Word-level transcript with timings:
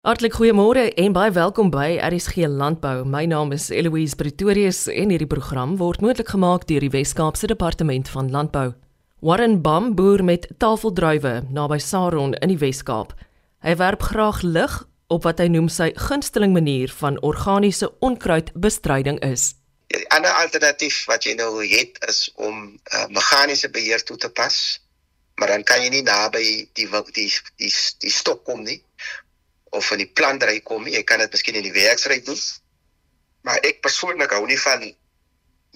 Hartlik 0.00 0.32
goeiemôre 0.32 0.86
en 0.96 1.12
baie 1.12 1.28
welkom 1.36 1.68
by 1.68 1.98
RSG 2.00 2.46
Landbou. 2.48 3.02
My 3.04 3.26
naam 3.28 3.50
is 3.52 3.66
Eloise 3.68 4.16
Pretorius 4.16 4.86
en 4.88 5.12
hierdie 5.12 5.28
program 5.28 5.74
word 5.76 6.00
moontlik 6.00 6.32
gemaak 6.32 6.64
deur 6.70 6.80
die 6.80 6.88
Wes-Kaapse 6.94 7.50
Departement 7.50 8.08
van 8.08 8.30
Landbou. 8.32 8.70
Warren 9.20 9.58
Bam 9.60 9.90
boer 9.98 10.24
met 10.24 10.48
tafeldruiwe 10.56 11.34
naby 11.52 11.78
Saron 11.84 12.32
in 12.40 12.54
die 12.54 12.56
Wes-Kaap. 12.64 13.12
Hy 13.60 13.76
werp 13.76 14.08
graag 14.08 14.40
lig 14.40 14.80
op 15.12 15.28
wat 15.28 15.44
hy 15.44 15.50
noem 15.52 15.68
sy 15.68 15.92
gunsteling 16.08 16.56
manier 16.56 16.88
van 17.02 17.20
organiese 17.20 17.92
onkruidbestryding 18.00 19.20
is. 19.28 19.50
Die 19.92 20.06
ander 20.16 20.32
alternatief 20.40 21.04
wat 21.12 21.28
jy 21.28 21.36
nou 21.36 21.58
het 21.60 22.00
is 22.08 22.30
om 22.40 22.70
uh, 22.72 23.04
meganiese 23.12 23.68
beheer 23.68 24.00
toe 24.00 24.16
te 24.16 24.32
pas. 24.32 24.80
Maar 25.36 25.58
dan 25.58 25.62
kan 25.68 25.84
jy 25.84 25.92
nie 25.92 26.06
naby 26.08 26.40
die 26.40 26.88
die 26.88 26.88
die 27.12 27.32
die, 27.60 27.74
die 28.00 28.20
stok 28.22 28.46
kom 28.48 28.64
nie 28.64 28.80
of 29.70 29.86
van 29.86 29.98
die 30.02 30.10
plantry 30.10 30.60
kom 30.60 30.84
nie. 30.84 30.94
Jy 30.98 31.04
kan 31.08 31.22
dit 31.22 31.32
miskien 31.32 31.58
in 31.60 31.66
die 31.66 31.74
werksry 31.74 32.20
doen. 32.26 32.40
Maar 33.46 33.62
ek 33.66 33.80
persoonlik 33.84 34.32
hou 34.36 34.44
nie 34.46 34.58
van 34.60 34.84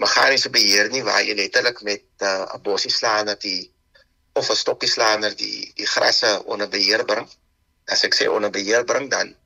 meganiese 0.03 0.51
beheer 0.51 0.91
nie 0.91 1.05
waar 1.07 1.23
jy 1.23 1.37
letterlik 1.39 1.81
met 1.87 2.05
uh, 2.19 2.29
'n 2.29 2.59
uh, 2.59 2.61
bossie 2.63 2.91
slaaner 2.91 3.39
die 3.39 3.71
of 4.35 4.51
'n 4.51 4.57
stokkie 4.57 4.91
slaaner 4.91 5.37
die 5.37 5.73
die 5.79 5.87
grasse 5.87 6.43
onder 6.45 6.69
beheer 6.69 7.05
bring. 7.05 7.29
As 7.87 8.05
ek 8.05 8.15
sê 8.15 8.29
onder 8.29 8.51
beheer 8.51 8.85
bring 8.85 9.11
dan 9.11 9.37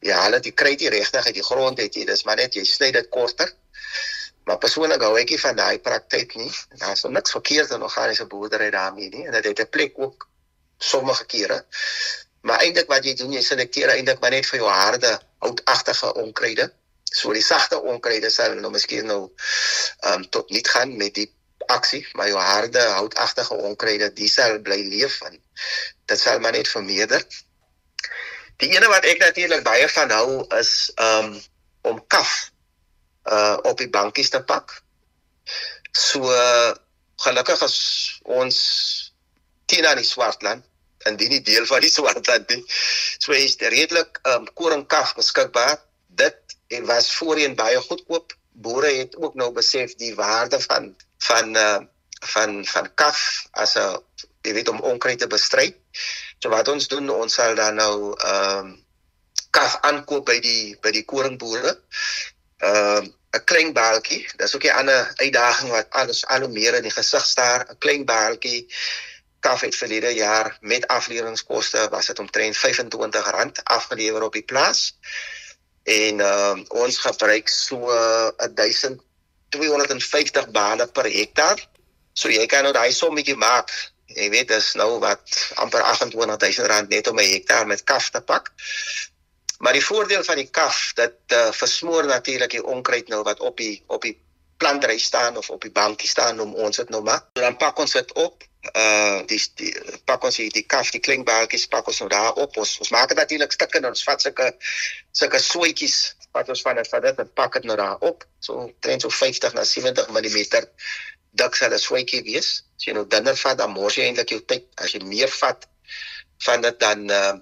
ja, 0.00 0.22
hulle 0.22 0.40
die 0.40 0.52
kry 0.52 0.76
dit 0.76 0.92
regtig 0.92 1.26
uit 1.26 1.34
die 1.34 1.48
grond 1.50 1.78
het 1.78 1.94
jy. 1.94 2.04
Dis 2.04 2.24
maar 2.24 2.36
net 2.36 2.54
jy 2.54 2.64
sny 2.64 2.92
dit 2.94 3.08
korter. 3.08 3.50
Maar 4.46 4.58
persoonlik 4.62 5.02
hou 5.02 5.16
ek 5.18 5.32
nie 5.34 5.40
van 5.42 5.56
daai 5.58 5.78
praktyk 5.82 6.36
nie. 6.38 6.52
Daar's 6.78 7.02
niks 7.02 7.34
verkeerd 7.34 7.72
aan 7.74 7.82
organiese 7.82 8.26
boerdery 8.30 8.70
daarmee 8.70 9.08
nie. 9.10 9.26
En 9.26 9.32
dit 9.32 9.44
het 9.44 9.60
'n 9.60 9.70
plek 9.70 9.98
ook 9.98 10.28
sommige 10.78 11.26
kere. 11.26 11.64
Maar 12.46 12.62
eintlik 12.62 12.90
wat 12.90 13.06
jy 13.06 13.16
doen, 13.18 13.32
jy 13.34 13.42
selekteer 13.42 13.90
eintlik 13.90 14.20
maar 14.22 14.30
net 14.30 14.46
vir 14.46 14.60
jou 14.60 14.68
harde, 14.70 15.12
houtagtige 15.42 16.12
onkruide. 16.22 16.68
So 17.10 17.32
die 17.34 17.42
sagte 17.42 17.80
onkruide 17.80 18.30
sal 18.30 18.54
nou 18.60 18.70
miskien 18.74 19.08
nou 19.10 19.22
ehm 19.26 20.20
um, 20.20 20.28
tot 20.30 20.52
niet 20.54 20.68
gaan 20.70 20.94
met 21.00 21.14
die 21.18 21.26
aksie, 21.74 22.04
maar 22.14 22.28
jou 22.30 22.38
harde, 22.38 22.82
houtagtige 22.98 23.58
onkruide, 23.70 24.12
die 24.14 24.30
sal 24.30 24.60
bly 24.62 24.78
leef 24.92 25.18
en 25.26 25.40
dit 26.06 26.20
sal 26.20 26.38
maar 26.38 26.54
net 26.54 26.70
vermeerder. 26.70 27.24
Die 28.62 28.70
ene 28.76 28.92
wat 28.94 29.08
ek 29.10 29.24
natuurlik 29.24 29.66
baie 29.66 29.88
van 29.96 30.14
hou 30.14 30.46
is 30.60 30.72
ehm 30.94 31.32
um, 31.32 31.42
om 31.90 31.98
kaf 32.06 32.30
uh 33.30 33.58
op 33.62 33.78
die 33.78 33.90
bankies 33.90 34.30
te 34.30 34.42
pak. 34.42 34.78
So 35.90 36.30
gelukkig 37.26 37.66
is 37.66 37.76
ons 38.22 38.56
teen 39.66 39.86
aan 39.86 39.98
die 39.98 40.06
swartland 40.06 40.62
indien 41.06 41.34
nie 41.34 41.42
deel 41.42 41.66
van 41.66 41.80
die 41.80 41.90
Swartland 41.90 42.48
nie. 42.48 42.62
So 43.18 43.32
is 43.32 43.56
dit 43.56 43.72
redelik 43.72 44.20
um 44.32 44.48
koringkaf 44.54 45.14
beskikbaar. 45.18 45.78
Dit 46.06 46.56
en 46.68 46.86
was 46.86 47.12
voorheen 47.16 47.54
baie 47.54 47.80
goedkoop. 47.80 48.34
Boere 48.52 48.92
het 49.02 49.16
ook 49.16 49.34
nou 49.34 49.52
besef 49.52 49.94
die 50.00 50.14
waarde 50.14 50.60
van 50.60 50.94
van 51.28 51.56
uh 51.56 51.78
van 52.26 52.64
van 52.66 52.88
kaf 52.94 53.46
as 53.50 53.76
'n 53.76 54.00
jy 54.42 54.52
weet 54.52 54.68
om 54.68 54.80
onkruid 54.80 55.18
te 55.18 55.26
bestry. 55.26 55.74
So 56.38 56.48
wat 56.48 56.68
ons 56.68 56.88
doen, 56.88 57.10
ons 57.10 57.34
sal 57.34 57.54
dan 57.54 57.74
nou 57.74 58.14
um 58.32 58.84
kaf 59.50 59.78
aankoop 59.80 60.26
by 60.26 60.40
die 60.40 60.76
by 60.82 60.90
die 60.90 61.04
koringboere. 61.04 61.78
Um 62.60 63.14
'n 63.36 63.44
klein 63.44 63.72
baaltjie. 63.72 64.22
Dis 64.36 64.54
ook 64.54 64.64
'n 64.64 64.78
ander 64.80 65.12
uitdaging 65.16 65.70
wat 65.70 65.90
alles 65.90 66.26
al 66.26 66.40
hoe 66.40 66.52
meer 66.52 66.74
in 66.74 66.82
die 66.82 66.96
gesig 67.00 67.26
staar, 67.26 67.66
'n 67.68 67.78
klein 67.78 68.04
baaltjie 68.04 68.66
kaf 69.40 69.60
het 69.60 69.76
verlede 69.76 70.14
jaar 70.14 70.58
met 70.60 70.86
afleweringskoste 70.86 71.88
was 71.90 72.06
dit 72.06 72.18
omtrent 72.18 72.56
R25 72.56 73.62
afgelewer 73.62 74.22
op 74.22 74.32
die 74.32 74.42
plaas. 74.42 74.98
En 75.82 76.18
uh, 76.18 76.56
ons 76.68 76.98
gebruik 76.98 77.48
so 77.48 77.90
uh, 77.90 78.28
1250 78.54 80.50
bale 80.50 80.86
per 80.86 81.04
hektaar. 81.04 81.68
So 82.12 82.28
jy 82.32 82.46
kan 82.46 82.62
nou 82.66 82.72
daai 82.74 82.92
sommetjie 82.92 83.36
maak. 83.36 83.70
Jy 84.06 84.30
weet 84.30 84.48
dis 84.48 84.72
nou 84.74 84.98
wat 85.02 85.52
amper 85.62 85.82
R28000 85.84 86.88
net 86.88 87.08
om 87.08 87.18
'n 87.20 87.32
hektaar 87.32 87.66
met 87.66 87.84
kaf 87.84 88.10
te 88.10 88.20
pak. 88.20 88.52
Maar 89.58 89.72
die 89.72 89.84
voordeel 89.84 90.24
van 90.24 90.36
die 90.36 90.50
kaf 90.50 90.92
dat 90.94 91.14
uh, 91.32 91.52
versmoor 91.52 92.06
natuurlik 92.06 92.50
die 92.50 92.64
onkruid 92.64 93.08
nou 93.08 93.22
wat 93.22 93.40
op 93.40 93.56
die 93.56 93.84
op 93.86 94.02
die 94.02 94.25
plantry 94.56 94.98
staan 94.98 95.36
of 95.36 95.50
op 95.50 95.62
die 95.62 95.70
bankie 95.70 96.08
staan 96.08 96.40
om 96.40 96.54
ons 96.54 96.76
dit 96.76 96.88
nou 96.88 97.02
maar. 97.02 97.22
So 97.34 97.42
dan 97.42 97.56
pak 97.56 97.78
ons 97.78 97.92
dit 97.92 98.12
op 98.12 98.44
uh 98.74 99.22
die, 99.30 99.38
die 99.54 99.72
pak 100.04 100.24
ons 100.24 100.36
hier 100.40 100.50
die 100.50 100.64
kaf 100.66 100.90
die 100.90 101.00
klinkbalkies 101.00 101.66
pak 101.70 101.86
ons 101.86 102.00
nou 102.02 102.08
daar 102.10 102.32
op. 102.34 102.56
Ons 102.56 102.78
ons 102.82 102.90
maak 102.94 103.08
dit 103.12 103.18
natuurlik 103.18 103.52
stukke 103.52 103.78
en 103.78 103.90
ons 103.90 104.04
vat 104.08 104.22
sulke 104.22 104.48
sulke 105.12 105.40
soetjies 105.42 105.98
wat 106.36 106.48
ons 106.52 106.62
van 106.66 106.80
dit 106.80 106.88
van 106.88 107.04
dit 107.04 107.20
en 107.22 107.30
pak 107.40 107.58
dit 107.58 107.68
nou 107.68 107.76
daar 107.76 108.00
op. 108.00 108.24
So 108.40 108.70
trend 108.80 109.06
so 109.06 109.10
50 109.10 109.54
na 109.54 109.64
70 109.64 110.10
mm 110.10 110.38
dik 111.36 111.54
sal 111.54 111.72
'n 111.72 111.78
soetjie 111.78 112.22
wees. 112.24 112.64
As 112.76 112.88
jy 112.88 112.96
nou 112.96 113.06
dunner 113.06 113.36
vat 113.36 113.58
dan 113.58 113.70
mors 113.70 113.96
jy 113.96 114.08
eintlik 114.08 114.34
jou 114.34 114.40
tyd. 114.40 114.66
As 114.76 114.92
jy 114.92 115.04
meer 115.04 115.28
vat 115.28 115.68
van 116.48 116.60
dit 116.60 116.80
dan 116.80 117.10
uh 117.10 117.34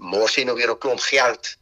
mors 0.00 0.34
jy 0.34 0.44
nou 0.44 0.56
weer 0.56 0.70
'n 0.72 0.78
klomp 0.78 1.00
geld 1.00 1.56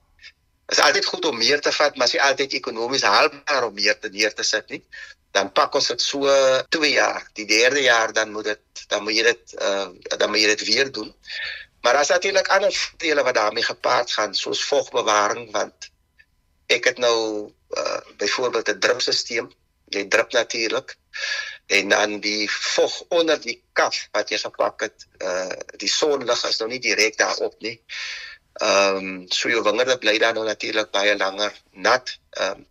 is 0.69 0.81
altyd 0.85 1.05
goed 1.05 1.25
om 1.25 1.39
meer 1.39 1.61
te 1.61 1.73
vat 1.73 1.97
maar 1.97 2.07
as 2.07 2.17
jy 2.17 2.21
altyd 2.21 2.59
ekonomies 2.61 3.03
haalbaar 3.03 3.69
om 3.69 3.75
meer 3.75 3.99
te 3.99 4.09
neer 4.09 4.35
te 4.35 4.43
sit 4.43 4.69
nie 4.69 4.83
dan 5.31 5.53
pak 5.53 5.75
ons 5.79 5.91
dit 5.93 6.03
so 6.03 6.33
2 6.75 6.91
jaar. 6.91 7.27
Die 7.37 7.47
derde 7.47 7.83
jaar 7.85 8.13
dan 8.13 8.33
moet 8.33 8.53
dit 8.55 8.85
dan 8.89 9.05
moet 9.05 9.17
jy 9.17 9.25
dit 9.29 9.55
uh 9.61 9.89
dan 10.17 10.31
moet 10.31 10.43
jy 10.43 10.55
dit 10.55 10.65
weer 10.71 10.93
doen. 10.93 11.13
Maar 11.83 11.99
daar's 11.99 12.15
natuurlik 12.15 12.49
ander 12.49 12.73
voordele 12.73 13.23
wat 13.23 13.35
daarmee 13.35 13.63
gepaard 13.63 14.13
gaan 14.13 14.35
soos 14.35 14.65
vogbewaring 14.65 15.51
want 15.53 15.91
ek 16.67 16.91
het 16.93 16.99
nou 16.99 17.19
uh 17.77 18.01
byvoorbeeld 18.17 18.69
'n 18.69 18.81
drupstelsel. 18.81 19.53
Jy 19.89 20.05
drup 20.09 20.33
natuurlik 20.33 20.97
en 21.67 21.89
dan 21.89 22.21
die 22.21 22.51
vog 22.51 23.01
onder 23.09 23.41
die 23.41 23.63
kaf 23.73 24.09
wat 24.13 24.31
jy 24.31 24.39
gepak 24.39 24.81
het 24.81 25.07
uh 25.19 25.53
die 25.77 25.93
sonlig 25.93 26.45
is 26.49 26.59
nou 26.59 26.71
nie 26.71 26.81
direk 26.81 27.17
daarop 27.17 27.61
nie. 27.61 27.77
Ehm 28.59 28.97
um, 28.97 29.27
so 29.31 29.49
jou 29.49 29.63
wingerde 29.63 29.99
bly 30.03 30.17
dan 30.19 30.35
nou 30.35 30.45
natuurlik 30.47 30.91
baie 30.91 31.17
langer 31.17 31.53
nat. 31.73 32.19
Ehm 32.31 32.51
um, 32.51 32.67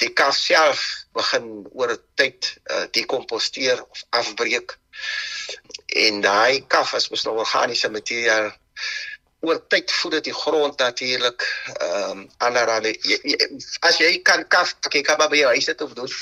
die 0.00 0.12
kaf 0.12 0.36
self 0.36 0.84
begin 1.12 1.66
oor 1.72 1.92
tyd 2.14 2.48
uh, 2.72 2.86
dekomposteer 2.96 3.82
of 3.84 4.04
afbreek. 4.20 4.78
En 5.86 6.20
daai 6.24 6.64
kaf 6.66 6.94
is 6.96 7.10
mos 7.12 7.26
nou 7.28 7.36
organiese 7.44 7.90
materiaal. 7.92 8.50
Oor 9.44 9.60
tyd 9.68 9.92
voed 9.92 10.16
dit 10.18 10.30
die 10.30 10.38
grond 10.40 10.80
natuurlik 10.80 11.44
ehm 11.76 12.10
um, 12.24 12.26
allerlei 12.38 12.96
as 13.90 14.00
jy 14.00 14.12
kan 14.24 14.48
kaf 14.48 14.76
kyk 14.88 15.04
kan 15.10 15.20
maar 15.20 15.32
by 15.32 15.44
jou 15.44 15.52
huis 15.52 15.68
dit 15.68 15.86
op 15.88 15.94
doen 15.94 16.12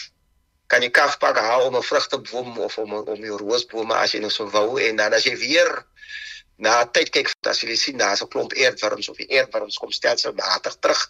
kan 0.66 0.82
jy 0.82 0.90
kaf 0.90 1.18
pak 1.22 1.38
haal 1.38 1.68
om 1.68 1.76
'n 1.78 1.82
vrugteboom 1.82 2.58
of 2.58 2.78
om 2.78 2.92
om 2.92 3.20
jou 3.24 3.38
roosbome 3.38 3.94
as 3.94 4.12
jy 4.12 4.20
nou 4.20 4.30
so 4.30 4.50
wou 4.50 4.80
en 4.82 4.96
dan 4.96 5.14
as 5.14 5.24
jy 5.24 5.36
weer 5.38 5.86
na 6.56 6.84
tyd 6.84 7.10
kyk 7.12 7.32
as 7.50 7.60
jy 7.62 7.76
sien 7.76 7.98
daar's 7.98 8.22
'n 8.22 8.32
klomp 8.32 8.52
eerdwurms 8.56 9.08
of 9.08 9.16
die 9.16 9.28
eerdwurms 9.38 9.78
kom 9.78 9.92
stelselmatig 9.92 10.76
terug. 10.80 11.02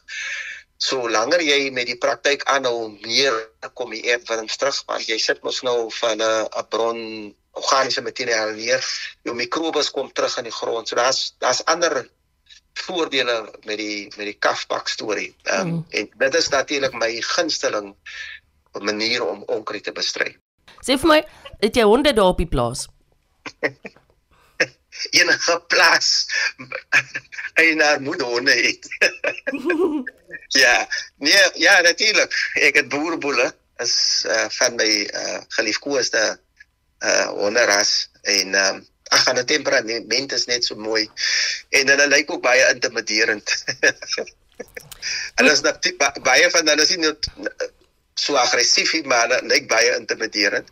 So 0.78 1.08
langer 1.08 1.40
jy 1.40 1.70
met 1.70 1.86
die 1.86 1.96
praktyk 1.96 2.44
aanhou, 2.44 2.98
meer 3.00 3.34
kom 3.74 3.90
die 3.90 4.04
eerdwurms 4.10 4.56
terug 4.56 4.82
want 4.86 5.08
jy 5.08 5.18
sit 5.18 5.42
mos 5.42 5.62
nou 5.62 5.90
van 6.00 6.20
'n 6.20 6.48
'n 6.50 6.68
bron 6.68 7.00
organiese 7.56 8.02
materiaal 8.02 8.52
neer. 8.52 8.84
Jou 9.24 9.34
mikrobes 9.34 9.90
kom 9.90 10.12
terug 10.12 10.38
in 10.38 10.44
die 10.44 10.58
grond. 10.58 10.88
So 10.88 10.96
daar's 10.96 11.34
daar's 11.38 11.64
ander 11.64 12.08
voordele 12.76 13.52
met 13.64 13.78
die 13.78 14.12
met 14.16 14.26
die 14.26 14.38
kafpak 14.38 14.88
storie. 14.88 15.34
Ehm 15.42 15.60
um, 15.60 15.72
mm. 15.72 15.84
en 15.90 16.10
dit 16.18 16.34
is 16.34 16.48
natuurlik 16.48 16.92
my 16.92 17.20
gunsteling 17.20 17.94
manier 18.72 19.24
om 19.24 19.42
onkruid 19.46 19.84
te 19.84 19.92
bestry. 19.92 20.36
Sê 20.84 20.98
vir 21.00 21.08
my, 21.08 21.20
het 21.60 21.76
jy 21.76 21.82
honde 21.88 22.12
daar 22.12 22.34
op 22.34 22.42
die 22.42 22.50
plaas? 22.50 22.86
enige 25.10 25.60
plaas 25.68 26.26
eienaar 27.62 28.00
moet 28.00 28.20
honde 28.20 28.52
het. 28.52 28.88
ja, 30.62 30.88
nee, 31.18 31.44
ja 31.54 31.80
natuurlik. 31.80 32.34
Ek 32.54 32.82
het 32.82 32.88
boerboele 32.88 33.54
is 33.82 34.24
uh, 34.26 34.48
van 34.48 34.74
my 34.74 34.90
uh, 35.04 35.40
geliefkoeste 35.58 36.24
uh 37.04 37.26
honderas 37.36 38.08
en 38.22 38.54
um, 38.56 38.78
ag 39.12 39.22
gaan 39.22 39.36
die 39.36 39.44
temperament 39.44 40.32
is 40.32 40.46
net 40.48 40.64
so 40.64 40.74
mooi 40.80 41.04
en 41.68 41.88
hulle 41.92 42.06
lyk 42.08 42.30
ook 42.32 42.42
baie 42.42 42.64
intimiderend. 42.72 43.52
Hulle 45.36 45.52
is 45.52 45.60
net 45.60 45.90
baie 46.24 46.48
van 46.50 46.68
hulle 46.72 46.82
is 46.82 46.94
nie 46.96 47.12
so 48.16 48.36
aggressief 48.40 48.92
nie, 48.96 49.04
maar 49.04 49.26
hulle 49.26 49.42
lyk 49.52 49.68
baie 49.68 49.92
intimiderend. 49.96 50.70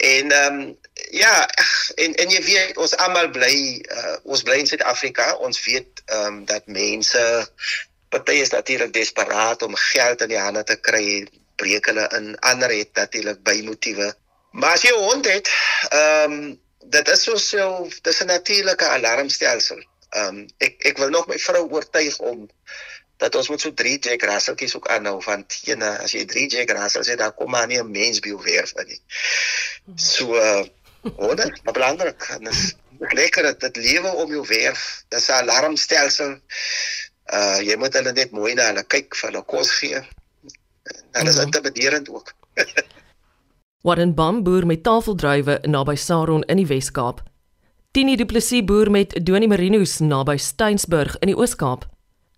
En 0.00 0.32
ehm 0.32 0.60
um, 0.60 0.78
ja, 1.10 1.48
en 1.94 2.14
en 2.14 2.30
jy 2.30 2.40
weet 2.44 2.78
ons 2.80 2.94
almal 3.04 3.30
bly 3.34 3.56
uh, 3.96 4.16
ons 4.22 4.42
bly 4.46 4.60
in 4.62 4.70
Suid-Afrika. 4.70 5.34
Ons 5.44 5.60
weet 5.66 6.02
ehm 6.06 6.26
um, 6.26 6.38
dat 6.48 6.66
mense 6.66 7.24
party 8.10 8.38
is 8.42 8.54
natuurlik 8.54 8.92
desperaat 8.92 9.62
om 9.62 9.76
geld 9.92 10.22
in 10.24 10.32
die 10.32 10.40
hande 10.40 10.62
te 10.64 10.78
kry, 10.80 11.26
breek 11.60 11.90
hulle 11.90 12.06
in. 12.16 12.32
Ander 12.52 12.72
het 12.72 12.94
natuurlik 12.94 13.42
bymotiewe. 13.46 14.08
Maar 14.50 14.78
as 14.78 14.86
jy 14.86 14.94
hond 14.96 15.28
het, 15.28 15.52
ehm 15.90 16.32
um, 16.32 16.58
dit 16.90 17.08
is 17.08 17.22
so 17.22 17.36
so 17.36 17.88
dis 18.02 18.22
'n 18.22 18.26
natuurlike 18.26 18.86
alarmstelsel. 18.96 19.82
Ehm 20.10 20.26
um, 20.26 20.46
ek 20.58 20.80
ek 20.92 20.98
wil 20.98 21.10
nog 21.10 21.26
my 21.26 21.38
vrou 21.38 21.66
oortuig 21.70 22.18
om 22.18 22.48
dat 23.20 23.34
ons 23.36 23.48
moet 23.52 23.60
so 23.60 23.72
3 23.76 23.98
Jack 23.98 24.22
Russellkies 24.28 24.76
ook 24.76 24.88
aanhou 24.88 25.18
want 25.24 25.60
ene 25.68 25.90
as 26.04 26.14
jy 26.16 26.24
3 26.24 26.46
Jack 26.54 26.72
Russell 26.76 27.04
sê 27.04 27.16
dan 27.20 27.34
kom 27.36 27.50
maar 27.52 27.66
nie 27.68 27.80
'n 27.80 27.90
mens 27.90 28.20
by 28.20 28.32
jou 28.32 28.42
weer 28.42 28.68
van 28.74 28.86
nie. 28.88 29.00
So 29.96 30.36
uh, 30.36 30.64
hoor 31.20 31.36
dit, 31.36 31.64
maar 31.64 31.76
belangrik 31.76 32.28
en 32.36 32.48
is 32.48 32.74
lekker 32.98 33.42
dat 33.42 33.60
dit 33.60 33.76
lewe 33.76 34.14
om 34.14 34.30
jou 34.30 34.46
weer. 34.46 34.76
Dis 35.08 35.28
'n 35.28 35.32
alarmstelsel. 35.32 36.38
Uh 37.32 37.60
jy 37.62 37.76
moet 37.76 37.94
hulle 37.94 38.12
net 38.12 38.30
mooi 38.30 38.54
na 38.54 38.70
hulle 38.72 38.84
kyk 38.84 39.16
vir 39.16 39.30
hulle 39.30 39.44
kos 39.44 39.70
gee. 39.78 40.00
En 41.12 41.24
dit 41.24 41.34
is 41.34 41.36
mhm. 41.36 41.44
intimiderend 41.44 42.08
ook. 42.08 42.32
Warren 43.86 44.14
Bamboer 44.14 44.66
met 44.66 44.82
tafeldruiwe 44.82 45.58
naby 45.62 45.96
Saron 45.96 46.42
in 46.42 46.56
die 46.56 46.66
Wes-Kaap. 46.66 47.22
Tini 47.92 48.16
Du 48.16 48.26
Plessis 48.26 48.64
boer 48.64 48.90
met 48.90 49.26
Doni 49.26 49.46
Marinos 49.46 49.98
naby 49.98 50.36
Steynsburg 50.36 51.16
in 51.18 51.32
die 51.32 51.36
Oos-Kaap. 51.36 51.88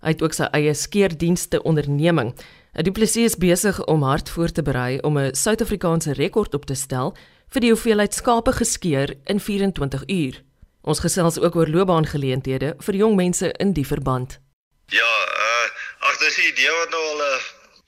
Hy 0.03 0.15
het 0.17 0.23
ook 0.23 0.35
sy 0.35 0.49
eie 0.51 0.75
skeerdienste 0.75 1.63
onderneming. 1.63 2.33
Du 2.73 2.91
Plessis 2.91 3.33
is 3.33 3.37
besig 3.39 3.79
om 3.85 4.03
hard 4.03 4.31
voor 4.31 4.51
te 4.51 4.63
berei 4.63 4.99
om 5.01 5.19
'n 5.19 5.35
Suid-Afrikaanse 5.35 6.13
rekord 6.13 6.55
op 6.55 6.65
te 6.65 6.75
stel 6.75 7.17
vir 7.53 7.61
die 7.61 7.71
hoeveelheid 7.71 8.15
skape 8.15 8.53
geskeer 8.53 9.15
in 9.25 9.41
24 9.41 10.03
uur. 10.07 10.43
Ons 10.83 11.01
gesels 11.01 11.39
ook 11.39 11.57
oor 11.57 11.69
loopbaangeleenthede 11.69 12.75
vir 12.79 12.95
jong 12.95 13.15
mense 13.17 13.53
in 13.53 13.73
die 13.73 13.87
verband. 13.87 14.41
Ja, 14.87 15.13
uh 15.49 15.69
ag 16.09 16.19
dis 16.19 16.39
'n 16.39 16.49
idee 16.53 16.71
wat 16.71 16.91
nou 16.91 17.03
al 17.13 17.23
'n 17.23 17.41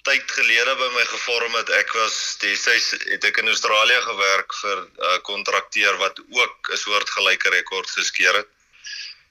tyd 0.02 0.30
gelede 0.30 0.74
by 0.76 0.88
my 0.94 1.04
gevorm 1.04 1.54
het. 1.54 1.70
Ek 1.70 1.92
was 1.92 2.36
destyds 2.38 2.90
het 3.10 3.24
ek 3.24 3.36
in 3.36 3.48
Australië 3.48 4.00
gewerk 4.00 4.54
vir 4.54 4.76
'n 4.76 4.88
uh, 5.00 5.18
kontrakteur 5.22 5.96
wat 5.96 6.20
ook 6.30 6.70
'n 6.72 6.76
soort 6.76 7.10
gelyke 7.10 7.50
rekord 7.50 7.90
geskeer 7.90 8.34
het. 8.34 8.48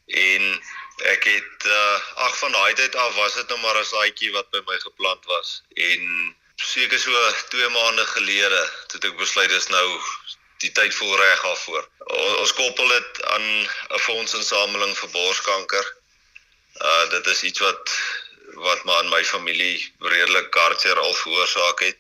En 0.07 0.59
ek 1.12 1.24
het 1.28 1.66
uh, 1.66 1.98
ag 2.28 2.38
van 2.38 2.52
daai 2.52 2.74
tyd 2.80 2.96
af 2.96 3.16
was 3.16 3.34
dit 3.34 3.50
nou 3.50 3.60
maar 3.60 3.80
'n 3.80 3.86
saaitjie 3.86 4.32
wat 4.32 4.50
by 4.50 4.62
my 4.68 4.80
geplant 4.80 5.26
was 5.26 5.62
en 5.76 6.36
seker 6.56 7.00
so 7.00 7.12
2 7.50 7.70
maande 7.70 8.06
gelede 8.06 8.62
het 8.94 9.04
ek 9.04 9.18
besluit 9.18 9.50
dis 9.50 9.68
nou 9.68 9.88
die 10.64 10.72
tyd 10.72 10.96
vol 10.96 11.16
reg 11.20 11.46
af 11.46 11.64
voor. 11.68 11.88
Ons 12.40 12.54
koppel 12.54 12.88
dit 12.88 13.24
aan 13.36 13.48
'n 13.64 14.00
fondsinsameling 14.00 14.98
vir 14.98 15.10
borskanker. 15.10 15.86
Uh 16.82 17.10
dit 17.10 17.28
is 17.28 17.44
iets 17.44 17.60
wat 17.60 17.98
wat 18.54 18.84
maar 18.84 19.04
in 19.04 19.10
my 19.10 19.24
familie 19.26 19.94
redelik 20.00 20.54
hartseer 20.54 21.00
al 21.00 21.14
veroorsaak 21.14 21.80
het 21.80 22.00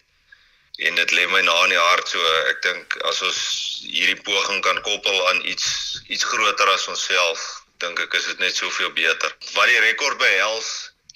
en 0.75 0.95
dit 0.95 1.11
lê 1.11 1.25
my 1.27 1.41
na 1.41 1.63
in 1.63 1.69
die 1.69 1.77
hart 1.79 2.07
so 2.09 2.19
ek 2.49 2.61
dink 2.61 2.95
as 3.09 3.21
ons 3.21 3.41
hierdie 3.83 4.21
poging 4.21 4.61
kan 4.61 4.81
koppel 4.81 5.29
aan 5.29 5.45
iets 5.45 5.67
iets 6.07 6.23
groter 6.23 6.69
as 6.69 6.87
onsself 6.87 7.62
dink 7.83 7.99
ek 7.99 8.17
is 8.19 8.27
dit 8.31 8.39
net 8.43 8.55
soveel 8.55 8.91
beter. 8.95 9.31
Wat 9.53 9.69
die 9.71 9.81
rekord 9.83 10.17
behels, 10.21 10.69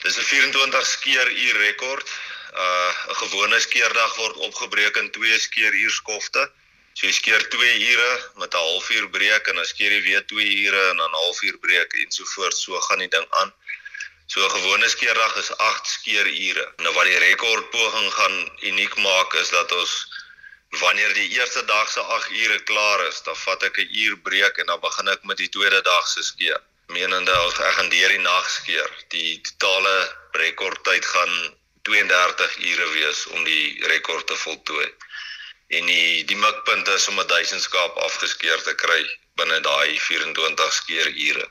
dis 0.03 0.17
'n 0.19 0.27
24 0.29 0.87
skeer 0.87 1.27
uur 1.31 1.57
rekord. 1.67 2.07
Uh 2.53 2.91
'n 3.11 3.19
gewone 3.23 3.59
skeerdag 3.59 4.15
word 4.21 4.35
opgebreek 4.49 4.95
in 5.01 5.11
2 5.11 5.39
skeer 5.47 5.73
uur 5.83 5.93
skofte. 6.01 6.43
So 6.97 7.05
jy 7.05 7.13
skeer 7.13 7.43
2 7.53 7.73
ure 7.91 8.11
met 8.41 8.53
'n 8.53 8.57
halfuur 8.57 9.09
breek 9.15 9.47
en 9.47 9.55
dan 9.55 9.65
skeer 9.65 9.91
jy 9.91 10.01
weer 10.09 10.23
2 10.25 10.49
ure 10.65 10.83
en 10.91 10.97
dan 10.97 11.11
'n 11.11 11.19
halfuur 11.23 11.57
breek 11.65 11.93
en 11.93 12.11
so 12.11 12.23
voort. 12.35 12.57
So 12.57 12.79
gaan 12.87 12.99
die 13.05 13.13
ding 13.15 13.27
aan. 13.41 13.53
So 14.27 14.43
'n 14.43 14.49
gewone 14.49 14.89
skeerdag 14.89 15.35
is 15.35 15.51
8 15.57 15.87
skeer 15.87 16.27
ure. 16.27 16.65
Nou 16.77 16.93
wat 16.93 17.05
die 17.05 17.19
rekordpoging 17.19 18.13
gaan 18.13 18.37
uniek 18.61 18.95
maak 18.95 19.33
is 19.33 19.49
dat 19.49 19.71
ons 19.71 19.93
wanneer 20.69 21.13
die 21.13 21.29
eerste 21.29 21.65
dag 21.65 21.89
se 21.89 21.99
8 21.99 22.31
ure 22.31 22.63
klaar 22.63 23.07
is, 23.07 23.21
dan 23.23 23.35
vat 23.35 23.63
ek 23.63 23.77
'n 23.77 23.93
uur 24.03 24.17
breek 24.17 24.57
en 24.57 24.65
dan 24.65 24.79
begin 24.79 25.07
ek 25.07 25.23
met 25.23 25.37
die 25.37 25.49
tweede 25.49 25.81
dag 25.81 26.07
se 26.07 26.23
skeer. 26.23 26.61
Menende 26.87 27.31
ek 27.31 27.73
gaan 27.77 27.89
deur 27.89 28.09
die 28.09 28.23
nag 28.23 28.49
skeer, 28.49 28.91
die 29.07 29.41
totale 29.41 29.97
rekordtyd 30.31 31.05
gaan 31.05 31.55
32 31.81 32.57
ure 32.57 32.87
wees 32.93 33.27
om 33.27 33.43
die 33.43 33.85
rekord 33.87 34.27
te 34.27 34.35
voltooi. 34.35 34.87
En 35.67 35.85
die 35.85 36.23
die 36.23 36.35
mikpunt 36.35 36.87
is 36.87 37.07
om 37.07 37.19
1000 37.27 37.61
skaap 37.61 37.95
afgeskeer 37.97 38.61
te 38.63 38.75
kry 38.75 39.01
binne 39.35 39.59
daai 39.59 39.99
24 39.99 40.73
skeer 40.73 41.07
ure. 41.07 41.47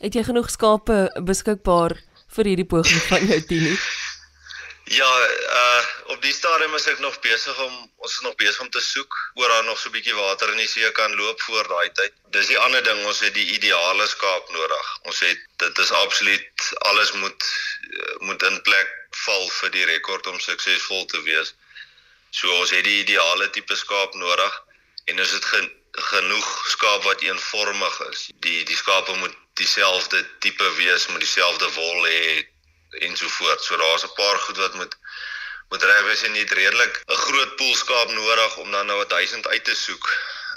Het 0.00 0.14
jy 0.14 0.24
genoeg 0.24 0.50
skape 0.50 1.10
beskikbaar 1.22 1.94
vir 2.34 2.44
hierdie 2.44 2.66
poging 2.66 3.02
van 3.10 3.26
jou 3.26 3.40
tienie? 3.46 3.76
Ja, 4.92 5.28
uh 5.60 5.84
op 6.12 6.22
die 6.22 6.32
stadium 6.34 6.74
is 6.74 6.86
ek 6.90 6.98
nog 7.00 7.14
besig 7.24 7.58
om 7.64 7.76
ons 8.04 8.12
is 8.12 8.24
nog 8.26 8.34
besig 8.40 8.60
om 8.60 8.68
te 8.70 8.80
soek 8.84 9.14
oor 9.40 9.48
daar 9.48 9.64
nog 9.64 9.78
so 9.80 9.88
'n 9.88 9.94
bietjie 9.94 10.14
water 10.14 10.50
in 10.52 10.60
die 10.60 10.68
see 10.68 10.90
kan 10.98 11.14
loop 11.20 11.40
voor 11.42 11.68
daai 11.68 11.92
tyd. 11.98 12.12
Dis 12.36 12.50
die 12.50 12.58
ander 12.58 12.82
ding, 12.84 13.00
ons 13.06 13.20
het 13.24 13.34
die 13.34 13.46
ideale 13.54 14.06
skaap 14.06 14.50
nodig. 14.50 14.90
Ons 15.08 15.20
het 15.20 15.40
dit 15.64 15.78
is 15.78 15.92
absoluut 16.02 16.68
alles 16.90 17.12
moet 17.12 17.48
uh, 17.90 18.16
moet 18.28 18.42
in 18.42 18.60
plek 18.68 18.92
val 19.24 19.48
vir 19.48 19.70
die 19.70 19.86
rekord 19.94 20.26
om 20.26 20.40
suksesvol 20.40 21.04
te 21.06 21.22
wees. 21.22 21.54
So 22.30 22.52
ons 22.60 22.70
het 22.76 22.84
die 22.84 23.00
ideale 23.00 23.50
tipe 23.50 23.76
skaap 23.76 24.14
nodig 24.14 24.62
en 25.04 25.18
is 25.18 25.30
dit 25.30 25.44
gen, 25.44 25.72
genoeg 26.12 26.68
skaap 26.76 27.02
wat 27.08 27.24
eenvormig 27.24 28.00
is. 28.10 28.28
Die 28.44 28.64
die 28.64 28.76
skape 28.76 29.16
moet 29.24 29.36
dieselfde 29.54 30.26
tipe 30.38 30.74
wees, 30.76 31.06
moet 31.06 31.24
dieselfde 31.24 31.72
wol 31.80 32.04
hê, 32.04 32.51
en 33.00 33.16
so 33.16 33.76
daar's 33.76 34.04
'n 34.04 34.14
paar 34.14 34.38
goed 34.38 34.56
wat 34.56 34.74
moet 34.74 34.96
moet 35.68 35.82
reg 35.82 36.02
wees 36.04 36.22
en 36.22 36.34
het 36.34 36.50
redelik 36.50 37.02
'n 37.06 37.22
groot 37.26 37.56
poolskaap 37.56 38.10
nodig 38.10 38.56
om 38.56 38.70
dan 38.70 38.86
nou 38.86 39.06
1000 39.06 39.46
uit 39.46 39.64
te 39.64 39.74
soek 39.74 40.06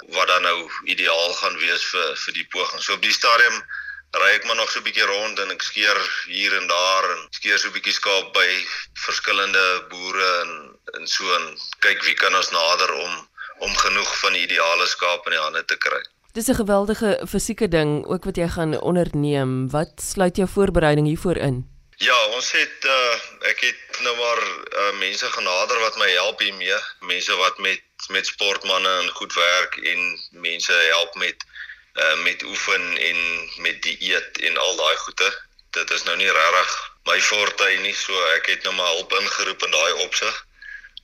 wat 0.08 0.26
dan 0.26 0.42
nou 0.42 0.70
ideaal 0.84 1.32
gaan 1.32 1.56
wees 1.58 1.84
vir 1.92 2.16
vir 2.16 2.32
die 2.32 2.46
poging. 2.46 2.82
So 2.82 2.92
op 2.92 3.02
die 3.02 3.12
stadium 3.12 3.62
ry 4.10 4.30
ek 4.34 4.44
maar 4.44 4.56
nog 4.56 4.70
so 4.70 4.78
'n 4.78 4.82
bietjie 4.82 5.06
rond 5.06 5.38
en 5.38 5.50
ek 5.50 5.62
skeer 5.62 5.98
hier 6.26 6.56
en 6.56 6.66
daar 6.66 7.04
en 7.14 7.26
skeer 7.30 7.58
so 7.58 7.68
'n 7.68 7.72
bietjie 7.72 7.92
skaap 7.92 8.32
by 8.32 8.66
verskillende 9.06 9.84
boere 9.88 10.30
en 10.42 10.52
en 10.94 11.06
so 11.06 11.34
en 11.34 11.58
kyk 11.78 12.02
wie 12.02 12.14
kan 12.14 12.34
ons 12.34 12.50
nader 12.50 12.92
om 12.92 13.28
om 13.58 13.76
genoeg 13.76 14.18
van 14.18 14.32
die 14.32 14.42
ideale 14.42 14.86
skaap 14.86 15.26
in 15.26 15.32
die 15.32 15.40
hande 15.40 15.64
te 15.64 15.76
kry. 15.76 16.02
Dis 16.32 16.48
'n 16.48 16.54
geweldige 16.54 17.26
fisieke 17.28 17.68
ding 17.68 18.04
ook 18.06 18.24
wat 18.24 18.36
jy 18.36 18.48
gaan 18.48 18.80
onderneem. 18.80 19.70
Wat 19.70 19.92
sluit 19.96 20.36
jou 20.36 20.48
voorbereiding 20.48 21.06
hiervoor 21.06 21.36
in? 21.36 21.75
Ja, 21.96 22.16
ons 22.36 22.50
het 22.52 22.84
uh 22.84 23.48
ek 23.48 23.60
het 23.64 24.00
nou 24.04 24.12
maar 24.16 24.40
uh 24.80 24.90
mense 25.00 25.28
genader 25.32 25.78
wat 25.80 25.96
my 25.96 26.08
help 26.10 26.42
hiermee, 26.44 26.76
mense 27.00 27.36
wat 27.40 27.58
met 27.58 27.80
met 28.12 28.26
sportmense 28.26 28.90
en 29.00 29.08
goed 29.16 29.32
werk 29.32 29.76
en 29.76 30.02
mense 30.30 30.72
help 30.72 31.14
met 31.14 31.46
uh 31.94 32.18
met 32.26 32.42
oefen 32.42 32.84
en 32.98 33.50
met 33.64 33.80
dieet 33.82 34.38
en 34.38 34.56
al 34.56 34.76
daai 34.76 34.96
goede. 34.96 35.30
Dit 35.70 35.90
is 35.90 36.02
nou 36.02 36.16
nie 36.16 36.30
regtig 36.32 36.76
my 37.08 37.16
forte 37.20 37.70
nie, 37.80 37.94
so 37.94 38.12
ek 38.34 38.52
het 38.52 38.62
nou 38.68 38.74
maar 38.74 38.92
hulp 38.92 39.12
ingeroep 39.12 39.64
in 39.64 39.70
daai 39.70 39.92
opsig. 40.04 40.46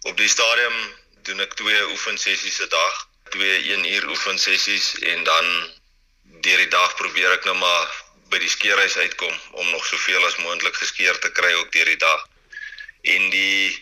Op 0.02 0.16
die 0.16 0.28
stadium 0.28 0.78
doen 1.24 1.40
ek 1.40 1.56
twee 1.56 1.82
oefensessies 1.88 2.60
'n 2.60 2.68
dag, 2.68 3.08
twee 3.30 3.58
1 3.72 3.88
uur 3.94 4.08
oefensessies 4.12 4.94
en 4.98 5.24
dan 5.24 5.52
deur 6.44 6.58
die 6.66 6.72
dag 6.76 6.96
probeer 7.00 7.32
ek 7.40 7.44
nou 7.48 7.56
maar 7.56 8.02
by 8.32 8.40
die 8.40 8.50
skeerhuis 8.50 8.96
uitkom 8.96 9.34
om 9.60 9.70
nog 9.70 9.86
soveel 9.86 10.24
as 10.26 10.38
moontlik 10.40 10.76
geskeer 10.80 11.18
te 11.20 11.30
kry 11.38 11.52
ook 11.60 11.72
deur 11.72 11.90
die 11.92 12.00
dag. 12.00 12.26
En 13.14 13.30
die 13.30 13.80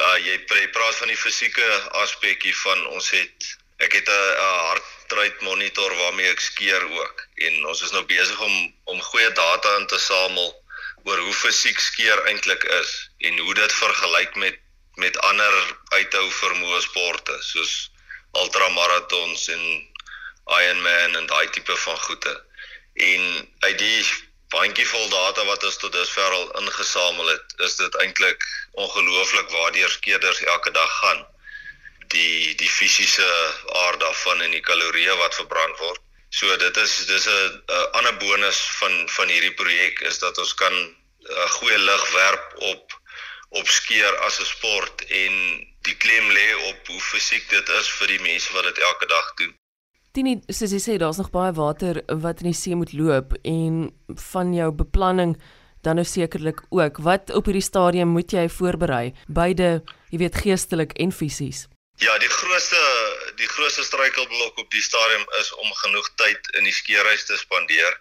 uh 0.00 0.16
jy 0.26 0.38
praat 0.74 0.96
van 0.98 1.10
die 1.12 1.20
fisieke 1.20 1.66
aspekie 2.02 2.54
van 2.62 2.86
ons 2.96 3.10
het 3.14 3.50
ek 3.86 3.92
het 3.98 4.08
'n 4.08 4.48
hartrate 4.68 5.44
monitor 5.44 5.94
waarmee 6.00 6.30
ek 6.30 6.40
skeer 6.40 6.82
ook 7.00 7.22
en 7.46 7.66
ons 7.66 7.82
is 7.82 7.94
nou 7.96 8.04
besig 8.14 8.40
om 8.40 8.56
om 8.84 9.06
goeie 9.10 9.30
data 9.32 9.76
in 9.76 9.86
te 9.86 9.98
samel 9.98 10.50
oor 11.04 11.18
hoe 11.18 11.34
fisiek 11.34 11.78
skeer 11.80 12.24
eintlik 12.30 12.64
is 12.80 12.90
en 13.28 13.38
hoe 13.38 13.54
dit 13.54 13.72
vergelyk 13.72 14.34
met 14.44 14.58
met 15.04 15.18
ander 15.30 15.54
uithou 15.98 16.26
vermoë 16.30 16.80
sporte 16.80 17.36
soos 17.40 17.90
ultramarathons 18.42 19.48
en 19.48 19.64
Ironman 20.60 21.16
en 21.16 21.26
daai 21.26 21.48
tipe 21.50 21.76
van 21.76 21.98
goede. 21.98 22.32
En 22.94 23.48
uit 23.58 23.78
die 23.78 24.04
bandjievol 24.52 25.08
data 25.08 25.44
wat 25.44 25.64
ons 25.64 25.76
tot 25.80 25.92
dusver 25.92 26.30
al 26.38 26.48
ingesamel 26.60 27.26
het, 27.26 27.54
is 27.66 27.76
dit 27.76 27.94
eintlik 28.04 28.44
ongelooflik 28.72 29.50
waardeur 29.50 29.90
skeerders 29.90 30.40
elke 30.54 30.70
dag 30.70 30.98
gaan. 30.98 31.26
Die 32.12 32.54
die 32.60 32.70
fisiese 32.70 33.28
aard 33.84 34.00
daarvan 34.00 34.42
en 34.42 34.50
die 34.50 34.64
kalorieë 34.64 35.16
wat 35.16 35.38
verbrand 35.40 35.78
word. 35.78 36.00
So 36.32 36.56
dit 36.56 36.76
is 36.76 36.92
dis 37.06 37.26
'n 37.28 37.62
ander 37.92 38.16
bonus 38.16 38.60
van 38.80 39.08
van 39.08 39.28
hierdie 39.28 39.54
projek 39.54 40.00
is 40.00 40.18
dat 40.18 40.38
ons 40.38 40.54
kan 40.54 40.74
'n 40.74 41.48
goeie 41.56 41.78
lig 41.78 42.10
werp 42.10 42.54
op 42.72 43.00
op 43.48 43.68
skeer 43.68 44.16
as 44.16 44.40
'n 44.40 44.44
sport 44.44 45.04
en 45.06 45.34
die 45.82 45.96
klem 45.96 46.30
lê 46.30 46.54
op 46.54 46.86
hoe 46.86 47.00
fisiek 47.00 47.48
dit 47.48 47.68
is 47.68 47.88
vir 47.88 48.06
die 48.06 48.20
mense 48.20 48.52
wat 48.52 48.64
dit 48.64 48.78
elke 48.78 49.06
dag 49.06 49.34
doen. 49.34 49.61
Tini, 50.12 50.34
soos 50.52 50.74
jy 50.74 50.78
sê, 50.84 50.94
daar's 51.00 51.16
nog 51.16 51.30
baie 51.32 51.54
water 51.56 52.02
wat 52.20 52.42
in 52.42 52.50
die 52.50 52.56
see 52.56 52.76
moet 52.76 52.90
loop 52.92 53.30
en 53.48 53.86
van 54.28 54.50
jou 54.52 54.66
beplanning 54.76 55.38
dan 55.86 55.96
nou 55.96 56.04
sekerlik 56.04 56.60
ook. 56.68 57.00
Wat 57.06 57.32
op 57.32 57.48
hierdie 57.48 57.64
stadium 57.64 58.12
moet 58.12 58.34
jy 58.36 58.44
voorberei, 58.52 59.14
beide, 59.26 59.70
jy 60.12 60.20
weet, 60.20 60.36
geestelik 60.44 60.92
en 61.00 61.16
fisies? 61.16 61.64
Ja, 62.04 62.12
die 62.20 62.28
grootste 62.28 62.82
die 63.40 63.48
grootste 63.48 63.86
struikelblok 63.88 64.60
op 64.60 64.68
die 64.76 64.84
stadium 64.84 65.24
is 65.40 65.48
om 65.64 65.72
genoeg 65.80 66.12
tyd 66.20 66.52
in 66.60 66.68
die 66.68 66.76
skeerhuis 66.76 67.24
te 67.24 67.40
spandeer. 67.40 67.96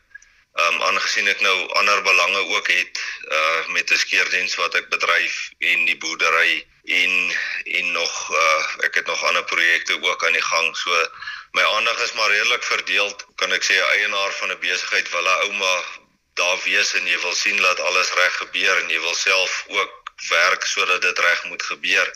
Ehm 0.60 0.68
um, 0.76 0.84
aangesien 0.90 1.32
ek 1.32 1.40
nou 1.48 1.58
ander 1.80 2.04
belange 2.04 2.44
ook 2.58 2.68
het 2.76 3.00
uh 3.32 3.72
met 3.72 3.88
'n 3.88 4.04
skeerdiens 4.04 4.60
wat 4.60 4.76
ek 4.76 4.92
bedryf 4.92 5.38
en 5.60 5.88
die 5.88 5.98
boerdery 5.98 6.60
en 6.84 7.32
en 7.64 7.92
nog 7.92 8.32
uh 8.32 8.86
ek 8.86 8.96
het 8.96 9.06
nog 9.06 9.24
ander 9.24 9.44
projekte 9.44 10.02
ook 10.02 10.26
aan 10.26 10.32
die 10.34 10.42
gang. 10.42 10.78
So 10.78 11.08
my 11.52 11.64
aandag 11.64 12.00
is 12.00 12.14
maar 12.14 12.30
redelik 12.30 12.64
verdeel. 12.64 13.16
Kan 13.36 13.52
ek 13.52 13.64
sê 13.64 13.78
eienaar 13.78 14.32
van 14.32 14.52
'n 14.52 14.60
besigheid 14.60 15.10
wil 15.10 15.28
'n 15.28 15.42
ouma 15.46 15.84
daar 16.34 16.60
wees 16.64 16.94
en 16.94 17.08
jy 17.08 17.20
wil 17.20 17.36
sien 17.36 17.58
dat 17.58 17.80
alles 17.80 18.14
reg 18.14 18.36
gebeur 18.38 18.78
en 18.82 18.90
jy 18.90 19.00
wil 19.00 19.16
self 19.16 19.66
ook 19.68 20.14
werk 20.30 20.66
sodat 20.66 21.02
dit 21.02 21.20
reg 21.20 21.44
moet 21.44 21.64
gebeur. 21.64 22.14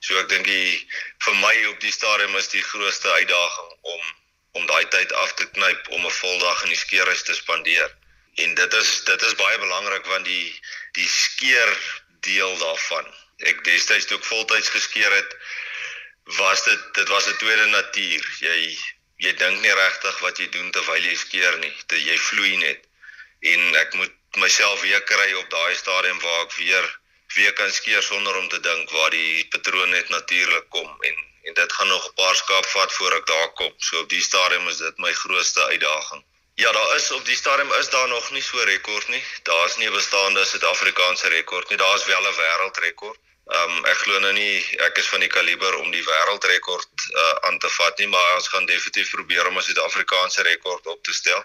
So 0.00 0.18
ek 0.18 0.28
dink 0.28 0.46
vir 1.24 1.36
my 1.40 1.54
op 1.66 1.80
die 1.80 1.92
stadium 1.92 2.36
is 2.36 2.48
die 2.48 2.62
grootste 2.62 3.12
uitdaging 3.12 3.72
om 3.80 4.02
om 4.56 4.66
daai 4.66 4.88
tyd 4.88 5.12
af 5.12 5.34
te 5.34 5.46
knyp 5.50 5.88
om 5.88 6.06
'n 6.06 6.18
voldag 6.20 6.62
in 6.62 6.68
die 6.68 6.82
skeerhuis 6.84 7.22
te 7.22 7.34
spandeer. 7.34 7.90
En 8.34 8.54
dit 8.54 8.72
is 8.74 9.04
dit 9.04 9.22
is 9.22 9.34
baie 9.34 9.58
belangrik 9.58 10.06
want 10.06 10.24
die 10.24 10.60
die 10.92 11.08
skeer 11.08 12.02
deel 12.20 12.58
daarvan. 12.58 13.06
Ek 13.38 13.64
destyds 13.64 14.06
toe 14.08 14.18
ek 14.18 14.24
voltyds 14.24 14.68
geskeer 14.68 15.12
het, 15.12 15.36
was 16.38 16.62
dit 16.64 16.94
dit 16.94 17.08
was 17.08 17.26
'n 17.28 17.36
tweede 17.36 17.66
natuur. 17.66 18.24
Jy 18.40 18.78
jy 19.16 19.32
dink 19.32 19.60
nie 19.60 19.74
regtig 19.74 20.18
wat 20.18 20.38
jy 20.38 20.48
doen 20.48 20.70
terwyl 20.70 21.02
jy 21.02 21.16
skeer 21.16 21.58
nie. 21.58 21.74
Dit 21.86 22.04
jy 22.04 22.18
vloei 22.18 22.56
net. 22.56 22.80
En 23.40 23.76
ek 23.76 23.94
moet 23.94 24.14
myself 24.36 24.80
weer 24.80 25.02
kry 25.02 25.32
op 25.32 25.50
daai 25.50 25.74
stadium 25.74 26.18
waar 26.20 26.42
ek 26.44 26.52
weer 26.52 27.00
weer 27.34 27.52
kan 27.52 27.72
skeer 27.72 28.02
sonder 28.02 28.36
om 28.36 28.48
te 28.48 28.60
dink 28.60 28.90
waar 28.90 29.10
die 29.10 29.46
patroon 29.52 29.90
net 29.90 30.08
natuurlik 30.08 30.68
kom 30.70 31.02
en 31.02 31.16
en 31.46 31.54
dit 31.54 31.72
gaan 31.72 31.88
nog 31.88 32.06
'n 32.08 32.14
paar 32.14 32.36
skaap 32.36 32.66
vat 32.66 32.92
voor 32.92 33.12
ek 33.16 33.26
daar 33.26 33.52
kom. 33.52 33.72
So 33.78 34.00
op 34.00 34.08
die 34.08 34.22
stadium 34.22 34.68
is 34.68 34.76
dit 34.76 34.98
my 34.98 35.12
grootste 35.12 35.64
uitdaging. 35.64 36.24
Ja, 36.58 36.72
daar 36.72 36.94
is 36.96 37.10
op 37.10 37.24
die 37.24 37.36
stadium 37.36 37.72
is 37.72 37.88
daar 37.90 38.08
nog 38.08 38.30
nie 38.30 38.42
so 38.42 38.58
rekord 38.58 39.08
nie. 39.08 39.24
Daar's 39.42 39.76
nie 39.76 39.88
'n 39.88 39.92
bestaande 39.92 40.44
Suid-Afrikaanse 40.44 41.28
rekord 41.28 41.68
nie. 41.68 41.78
Daar's 41.78 42.04
wel 42.04 42.22
'n 42.28 42.36
wêreldrekord. 42.36 43.18
Ehm 43.46 43.70
um, 43.70 43.84
ek 43.84 43.98
glo 44.04 44.18
nou 44.18 44.32
nie 44.32 44.78
ek 44.86 44.96
is 44.98 45.08
van 45.08 45.20
die 45.20 45.28
kaliber 45.28 45.74
om 45.76 45.90
die 45.90 46.04
wêreldrekord 46.04 46.92
uh, 47.10 47.34
aan 47.48 47.58
te 47.58 47.68
vat 47.68 47.98
nie, 47.98 48.08
maar 48.08 48.34
ons 48.34 48.48
gaan 48.48 48.66
definitief 48.66 49.10
probeer 49.10 49.46
om 49.46 49.58
'n 49.58 49.62
Suid-Afrikaanse 49.62 50.42
rekord 50.42 50.86
op 50.86 51.02
te 51.02 51.12
stel. 51.12 51.44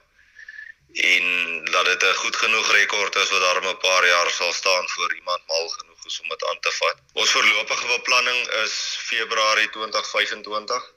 En 0.94 1.26
dat 1.64 1.86
dit 1.86 2.04
'n 2.04 2.14
goed 2.24 2.36
genoeg 2.36 2.72
rekord 2.72 3.16
is 3.16 3.30
wat 3.30 3.42
daar 3.42 3.62
'n 3.64 3.78
paar 3.78 4.08
jaar 4.08 4.30
sal 4.30 4.54
staan 4.54 4.90
voor 4.90 5.14
iemand 5.14 5.48
mal 5.48 5.68
genoeg 5.68 6.06
is 6.06 6.20
om 6.22 6.30
dit 6.30 6.46
aan 6.46 6.60
te 6.60 6.72
vat. 6.72 6.98
Ons 7.14 7.32
voorlopige 7.32 7.88
beplanning 7.88 8.48
is 8.64 8.74
Februarie 9.10 9.70
2025. 9.70 10.92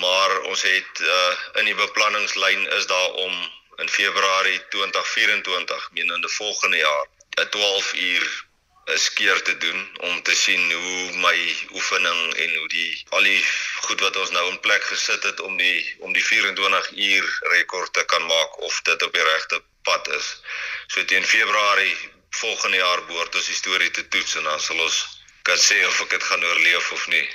Maar 0.00 0.40
ons 0.40 0.62
het 0.62 1.00
uh, 1.00 1.34
in 1.60 1.64
die 1.68 1.74
beplanningslyn 1.74 2.68
is 2.78 2.86
daar 2.86 3.10
om 3.10 3.34
in 3.76 3.88
Februarie 3.88 4.60
2024, 4.68 5.90
menende 5.92 6.28
volgende 6.28 6.76
jaar, 6.76 7.06
'n 7.40 7.48
12 7.48 7.92
uur 7.92 8.44
'n 8.84 8.98
skeer 8.98 9.42
te 9.42 9.56
doen 9.56 9.98
om 10.00 10.22
te 10.22 10.34
sien 10.34 10.72
hoe 10.72 11.12
my 11.26 11.56
oefening 11.70 12.34
en 12.34 12.54
hoe 12.54 12.68
die 12.68 13.04
al 13.08 13.22
die 13.22 13.44
goed 13.80 14.00
wat 14.00 14.16
ons 14.16 14.30
nou 14.30 14.48
in 14.50 14.60
plek 14.60 14.82
gesit 14.84 15.22
het 15.22 15.40
om 15.40 15.56
die 15.56 15.96
om 15.98 16.12
die 16.12 16.24
24 16.24 16.90
uur 16.90 17.38
rekord 17.54 17.92
te 17.92 18.04
kan 18.04 18.26
maak 18.26 18.58
of 18.58 18.80
dit 18.82 19.02
op 19.02 19.12
die 19.12 19.28
regte 19.28 19.62
pad 19.82 20.08
is. 20.08 20.40
So 20.86 21.04
teen 21.04 21.26
Februarie 21.26 21.96
volgende 22.30 22.76
jaar 22.76 23.04
behoort 23.04 23.34
ons 23.34 23.46
die 23.46 23.60
storie 23.60 23.90
te 23.90 24.08
toets 24.08 24.34
en 24.34 24.50
dan 24.50 24.60
sal 24.60 24.80
ons 24.80 24.98
kan 25.42 25.58
sê 25.58 25.78
of 25.86 26.00
ek 26.00 26.10
dit 26.16 26.22
gaan 26.22 26.44
oorleef 26.44 26.92
of 26.92 27.06
nie. 27.06 27.26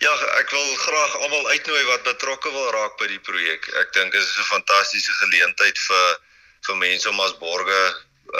Ja, 0.00 0.12
ek 0.40 0.48
wil 0.48 0.68
graag 0.80 1.16
almal 1.20 1.48
uitnooi 1.52 1.82
wat 1.84 2.06
betrokke 2.06 2.50
wil 2.54 2.70
raak 2.72 2.94
by 2.96 3.04
die 3.10 3.20
projek. 3.20 3.66
Ek 3.82 3.90
dink 3.92 4.14
dit 4.14 4.22
is 4.22 4.38
'n 4.38 4.46
fantastiese 4.48 5.12
geleentheid 5.18 5.80
vir 5.88 6.06
vir 6.68 6.76
mense 6.82 7.08
om 7.10 7.20
as 7.20 7.34
borge 7.42 7.80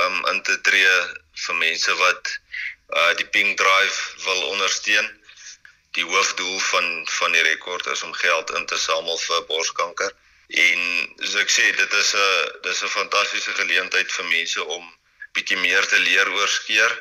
um, 0.05 0.17
in 0.33 0.41
te 0.49 0.57
tree 0.69 0.95
vir 1.45 1.59
mense 1.61 1.97
wat 2.01 2.31
uh 3.01 3.13
die 3.21 3.29
Pink 3.35 3.59
Drive 3.61 4.25
wil 4.25 4.41
ondersteun. 4.55 5.11
Die 5.99 6.07
hoofdoel 6.09 6.57
van 6.71 6.89
van 7.19 7.37
die 7.37 7.45
rekord 7.51 7.93
is 7.93 8.07
om 8.09 8.17
geld 8.23 8.57
in 8.57 8.65
te 8.67 8.79
samel 8.79 9.21
vir 9.27 9.45
borskanker. 9.53 10.17
En 10.65 10.81
soos 11.19 11.37
ek 11.45 11.53
sê, 11.59 11.69
dit 11.77 11.93
is 12.01 12.15
'n 12.15 12.61
dis 12.63 12.83
'n 12.83 12.95
fantastiese 12.97 13.53
geleentheid 13.61 14.13
vir 14.17 14.33
mense 14.33 14.65
om 14.65 14.89
bietjie 15.37 15.61
meer 15.61 15.87
te 15.93 16.01
leer 16.09 16.33
oor 16.33 16.49
skeer. 16.49 17.01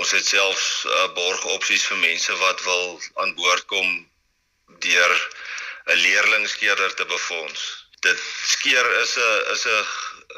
Ons 0.00 0.10
het 0.16 0.26
selfs 0.26 0.68
uh, 0.88 1.08
borgopsies 1.16 1.84
vir 1.90 1.98
mense 2.02 2.36
wat 2.40 2.62
wil 2.66 2.86
aan 3.24 3.34
boord 3.40 3.66
kom 3.72 3.88
deur 4.86 5.12
'n 5.92 5.98
leerlingskeerder 6.04 6.94
te 6.94 7.06
befonds. 7.10 7.60
Dit 8.06 8.18
skeer 8.54 8.86
is 9.02 9.12
'n 9.16 9.52
is 9.54 9.66
'n 9.66 9.84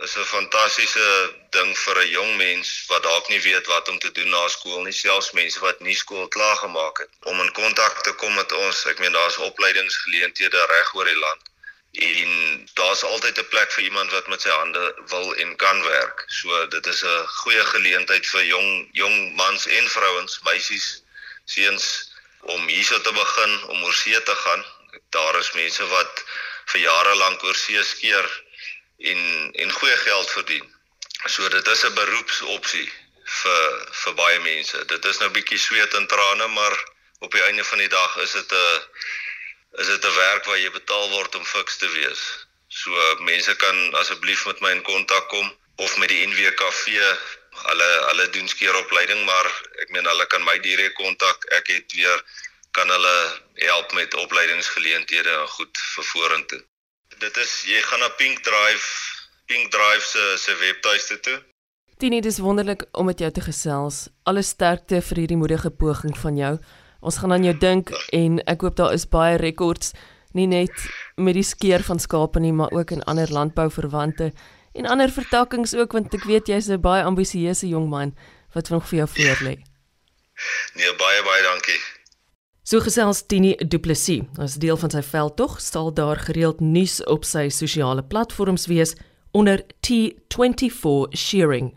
is 0.07 0.17
'n 0.17 0.31
fantastiese 0.33 1.09
ding 1.57 1.71
vir 1.85 2.03
'n 2.03 2.11
jong 2.17 2.37
mens 2.37 2.75
wat 2.91 3.07
dalk 3.09 3.29
nie 3.29 3.43
weet 3.49 3.67
wat 3.75 3.89
om 3.89 3.99
te 3.99 4.13
doen 4.19 4.31
na 4.37 4.45
skool 4.49 4.83
nie, 4.83 4.97
selfs 5.05 5.31
mense 5.41 5.61
wat 5.61 5.81
nie 5.81 5.99
skool 6.03 6.29
klaar 6.29 6.57
gemaak 6.57 6.99
het 6.99 7.13
om 7.31 7.41
in 7.41 7.53
kontak 7.61 8.03
te 8.03 8.13
kom 8.13 8.35
met 8.35 8.53
ons. 8.53 8.87
Ek 8.87 8.99
meen 8.99 9.19
daar's 9.19 9.43
opleidingsgeleenthede 9.51 10.67
reg 10.75 10.95
oor 10.95 11.05
die 11.15 11.23
land 11.27 11.54
en 11.95 12.69
daar's 12.75 13.03
altyd 13.03 13.39
'n 13.39 13.49
plek 13.49 13.73
vir 13.73 13.85
iemand 13.85 14.11
wat 14.11 14.27
met 14.27 14.41
sy 14.41 14.49
hande 14.51 14.95
wil 15.07 15.35
en 15.35 15.57
kan 15.57 15.83
werk. 15.83 16.25
So 16.27 16.67
dit 16.69 16.87
is 16.87 17.03
'n 17.05 17.27
goeie 17.27 17.65
geleentheid 17.65 18.27
vir 18.27 18.45
jong 18.45 18.89
jong 18.93 19.35
mans 19.35 19.67
en 19.67 19.89
vrouens, 19.89 20.41
meisies, 20.43 21.03
seuns 21.45 22.13
om 22.41 22.67
hierso 22.69 23.01
te 23.01 23.13
begin 23.13 23.65
om 23.65 23.85
oor 23.85 23.95
see 23.95 24.23
te 24.23 24.35
gaan. 24.35 24.65
Daar 25.11 25.39
is 25.39 25.53
mense 25.53 25.87
wat 25.87 26.25
vir 26.65 26.81
jare 26.81 27.15
lank 27.15 27.45
oor 27.45 27.55
see 27.55 27.83
skeer 27.85 28.43
en 28.99 29.51
en 29.55 29.71
goeie 29.71 29.97
geld 29.97 30.31
verdien. 30.31 30.75
So 31.27 31.49
dit 31.49 31.67
is 31.67 31.85
'n 31.85 31.95
beroepsopsie 31.95 32.93
vir 33.25 33.87
vir 33.91 34.15
baie 34.15 34.41
mense. 34.41 34.85
Dit 34.85 35.05
is 35.05 35.19
nou 35.19 35.31
bietjie 35.31 35.59
sweet 35.59 35.95
en 35.95 36.07
trane, 36.07 36.47
maar 36.49 36.85
op 37.19 37.33
die 37.33 37.43
einde 37.43 37.65
van 37.65 37.79
die 37.79 37.89
dag 37.89 38.17
is 38.17 38.33
dit 38.33 38.53
'n 38.53 38.83
is 39.81 39.87
dit 39.87 40.05
'n 40.05 40.15
werk 40.15 40.45
waar 40.45 40.59
jy 40.59 40.71
betaal 40.71 41.11
word 41.11 41.35
om 41.35 41.45
fiks 41.45 41.77
te 41.77 41.89
wees. 41.89 42.23
So 42.69 42.91
mense 43.21 43.57
kan 43.57 43.95
asseblief 43.95 44.47
met 44.47 44.61
my 44.61 44.71
in 44.71 44.83
kontak 44.83 45.29
kom 45.29 45.53
of 45.77 45.97
met 45.99 46.09
die 46.09 46.27
NWKV. 46.27 46.85
Hulle 47.55 47.91
hulle 48.09 48.31
doen 48.31 48.49
skeeropleiding, 48.49 49.25
maar 49.25 49.47
ek 49.83 49.91
meen 49.91 50.07
hulle 50.07 50.27
kan 50.27 50.45
my 50.45 50.59
direk 50.59 50.95
kontak. 50.95 51.45
Ek 51.59 51.67
het 51.67 51.93
weer 51.93 52.25
kan 52.71 52.89
hulle 52.91 53.17
help 53.55 53.93
met 53.93 54.15
opleidingsgeleenthede 54.15 55.31
en 55.31 55.49
goed 55.49 55.79
vir 55.95 56.05
vorentoe. 56.05 56.63
Dit 57.19 57.37
is 57.37 57.63
jy 57.71 57.81
gaan 57.83 58.03
na 58.03 58.09
Pink 58.09 58.43
Drive, 58.43 58.87
Pink 59.47 59.71
Drive 59.71 60.07
se 60.07 60.37
se 60.39 60.57
webtuiste 60.57 61.21
toe. 61.21 61.39
Tini, 61.99 62.21
dis 62.21 62.39
wonderlik 62.43 62.83
om 62.93 63.07
met 63.07 63.19
jou 63.23 63.31
te 63.31 63.41
gesels. 63.41 64.09
Alle 64.23 64.43
sterkte 64.43 64.99
vir 65.03 65.23
hierdie 65.23 65.39
moedige 65.39 65.71
poging 65.71 66.19
van 66.19 66.37
jou. 66.37 66.55
Ons 67.05 67.21
gaan 67.21 67.35
aan 67.37 67.45
jou 67.45 67.55
dink 67.61 67.91
en 68.17 68.39
ek 68.49 68.63
hoop 68.65 68.77
daar 68.81 68.95
is 68.97 69.05
baie 69.05 69.37
rekords 69.37 69.93
nie 70.33 70.47
net 70.49 70.73
met 71.21 71.37
die 71.37 71.45
skeer 71.45 71.85
van 71.85 72.01
skape 72.01 72.41
nie, 72.41 72.53
maar 72.53 72.73
ook 72.73 72.95
in 72.97 73.05
ander 73.05 73.29
landbouverwante 73.31 74.31
en 74.75 74.89
ander 74.91 75.13
vertakkings 75.13 75.75
ook 75.77 75.93
want 75.93 76.15
ek 76.17 76.25
weet 76.25 76.49
jy's 76.49 76.71
'n 76.71 76.81
baie 76.81 77.05
ambisieuse 77.05 77.69
jong 77.69 77.89
man 77.89 78.15
wat 78.55 78.71
nog 78.71 78.89
vir 78.89 78.99
jou 79.05 79.09
voor 79.09 79.45
lê. 79.47 79.55
Nee, 80.75 80.93
baie 80.99 81.21
baie 81.23 81.43
dankie. 81.43 81.81
So 82.65 82.81
gesels 82.81 83.27
Tini 83.27 83.55
Du 83.69 83.79
Plessis. 83.79 84.25
As 84.39 84.55
deel 84.55 84.77
van 84.77 84.91
sy 84.91 85.03
veldtog 85.03 85.61
sal 85.61 85.93
daar 85.93 86.17
gereeld 86.17 86.61
nuus 86.61 87.03
op 87.05 87.25
sy 87.25 87.49
sosiale 87.49 88.03
platforms 88.03 88.67
wees 88.67 88.95
onder 89.33 89.63
T24 89.83 91.13
sharing. 91.13 91.75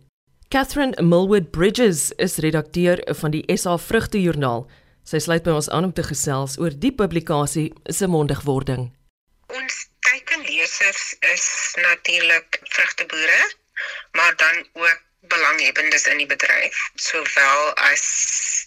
Catherine 0.49 0.95
Millwood 1.03 1.51
Bridges 1.51 2.11
is 2.15 2.37
redakteur 2.37 3.01
van 3.19 3.31
die 3.31 3.43
SA 3.57 3.77
Vrugte 3.77 4.21
Joernaal. 4.21 4.69
Sy 5.07 5.21
sluit 5.23 5.45
by 5.45 5.53
ons 5.55 5.69
aan 5.71 5.85
om 5.87 5.91
te 5.95 6.03
gesels 6.03 6.57
oor 6.59 6.73
die 6.85 6.91
publikasie 7.01 7.69
se 7.97 8.07
mondigwording. 8.11 8.89
Ons 9.55 9.75
teikenlesers 10.03 11.03
is 11.33 11.45
natuurlik 11.79 12.57
vrugteboere, 12.73 13.37
maar 14.19 14.35
dan 14.41 14.57
ook 14.73 15.05
belanghebbendes 15.31 16.09
in 16.11 16.19
die 16.23 16.27
bedryf, 16.27 16.81
sowel 16.95 17.63
as 17.91 18.03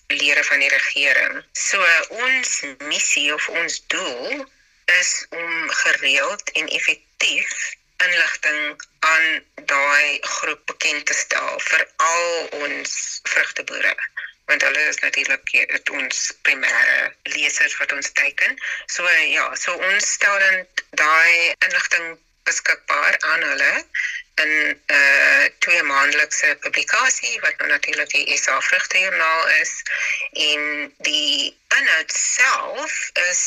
lede 0.09 0.45
van 0.49 0.65
die 0.65 0.73
regering. 0.73 1.45
So 1.53 1.85
ons 2.25 2.55
missie 2.89 3.29
of 3.35 3.49
ons 3.61 3.77
doel 3.93 4.41
is 4.97 5.13
om 5.43 5.53
gereeld 5.83 6.57
en 6.63 6.73
effektief 6.81 7.53
inligting 8.09 8.81
aan 9.13 9.29
daai 9.77 10.19
groep 10.39 10.65
bekend 10.73 11.05
te 11.07 11.21
stel 11.21 11.61
vir 11.69 11.89
al 12.09 12.29
ons 12.65 12.99
vrugteboere 13.29 13.97
want 14.51 14.63
hulle 14.67 14.87
is 14.93 14.99
natuurlik 15.05 15.53
ons 15.95 16.23
primêre 16.47 17.13
lesers 17.35 17.77
wat 17.79 17.93
ons 17.93 18.11
teken. 18.19 18.59
So 18.87 19.07
ja, 19.31 19.47
so 19.55 19.77
ons 19.91 20.13
stel 20.17 20.39
dan 20.43 20.67
daai 21.03 21.55
inligting 21.67 22.19
beskikbaar 22.49 23.19
aan 23.31 23.43
hulle 23.51 23.75
in 24.43 24.51
'n 24.51 24.81
uh, 24.87 24.97
eh, 24.97 25.47
twee 25.59 25.83
maandelikse 25.83 26.57
publikasie 26.65 27.41
wat 27.45 27.57
nou 27.59 27.69
natuurlik 27.71 28.11
die 28.11 28.39
SA 28.43 28.61
Vrugte 28.61 28.99
Joernaal 28.99 29.49
is 29.63 29.73
en 30.33 30.63
die 31.09 31.57
inhoud 31.79 32.13
self 32.13 33.11
is 33.31 33.45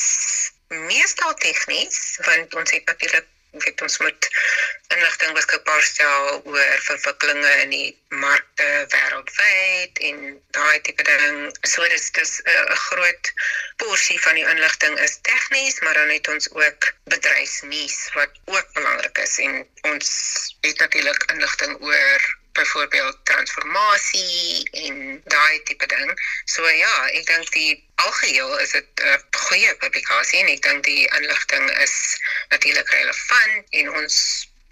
meestal 0.67 1.33
tegnies 1.33 1.99
want 2.29 2.55
ons 2.55 2.71
het 2.71 2.85
natuurlik 2.85 3.27
weet 3.61 3.81
ons 3.81 3.97
moet 3.97 4.27
inligting 4.87 5.33
beskikbaar 5.37 5.83
stel 5.83 6.41
oor 6.43 6.79
verwikkelinge 6.87 7.51
in 7.63 7.73
die 7.73 7.89
markte 8.23 8.67
wêreldwyd 8.93 10.01
en 10.09 10.19
daai 10.57 10.81
tipe 10.87 11.05
ding. 11.09 11.39
So 11.73 11.87
dis 11.93 12.11
dis 12.17 12.33
'n 12.45 12.77
groot 12.85 13.33
porsie 13.83 14.19
van 14.25 14.35
die 14.35 14.47
inligting 14.53 14.99
is 14.99 15.19
tegnies, 15.21 15.79
maar 15.79 15.93
dan 15.93 16.09
het 16.09 16.27
ons 16.27 16.51
ook 16.51 16.93
bedryfsnuus 17.15 17.97
wat 18.13 18.39
ook 18.45 18.73
belangrik 18.73 19.17
is 19.17 19.37
en 19.37 19.67
ons 19.81 20.09
het 20.61 20.79
natuurlik 20.79 21.31
inligting 21.31 21.77
oor 21.81 22.31
byvoorbeeld 22.53 23.17
transformasie 23.23 24.69
en 24.71 25.21
daai 25.25 25.63
tipe 25.63 25.85
ding. 25.85 26.11
So 26.45 26.67
ja, 26.69 26.95
ek 27.17 27.25
dink 27.25 27.51
die 27.55 27.73
algeheel 28.05 28.57
is 28.59 28.71
dit 28.77 29.03
'n 29.03 29.19
goeie 29.47 29.75
publikasie 29.83 30.39
en 30.39 30.51
ek 30.55 30.61
dink 30.61 30.83
die 30.83 31.05
inligting 31.19 31.69
is 31.85 31.95
natuurlik 32.49 32.89
relevant 32.89 33.63
en 33.69 33.93
ons 34.01 34.17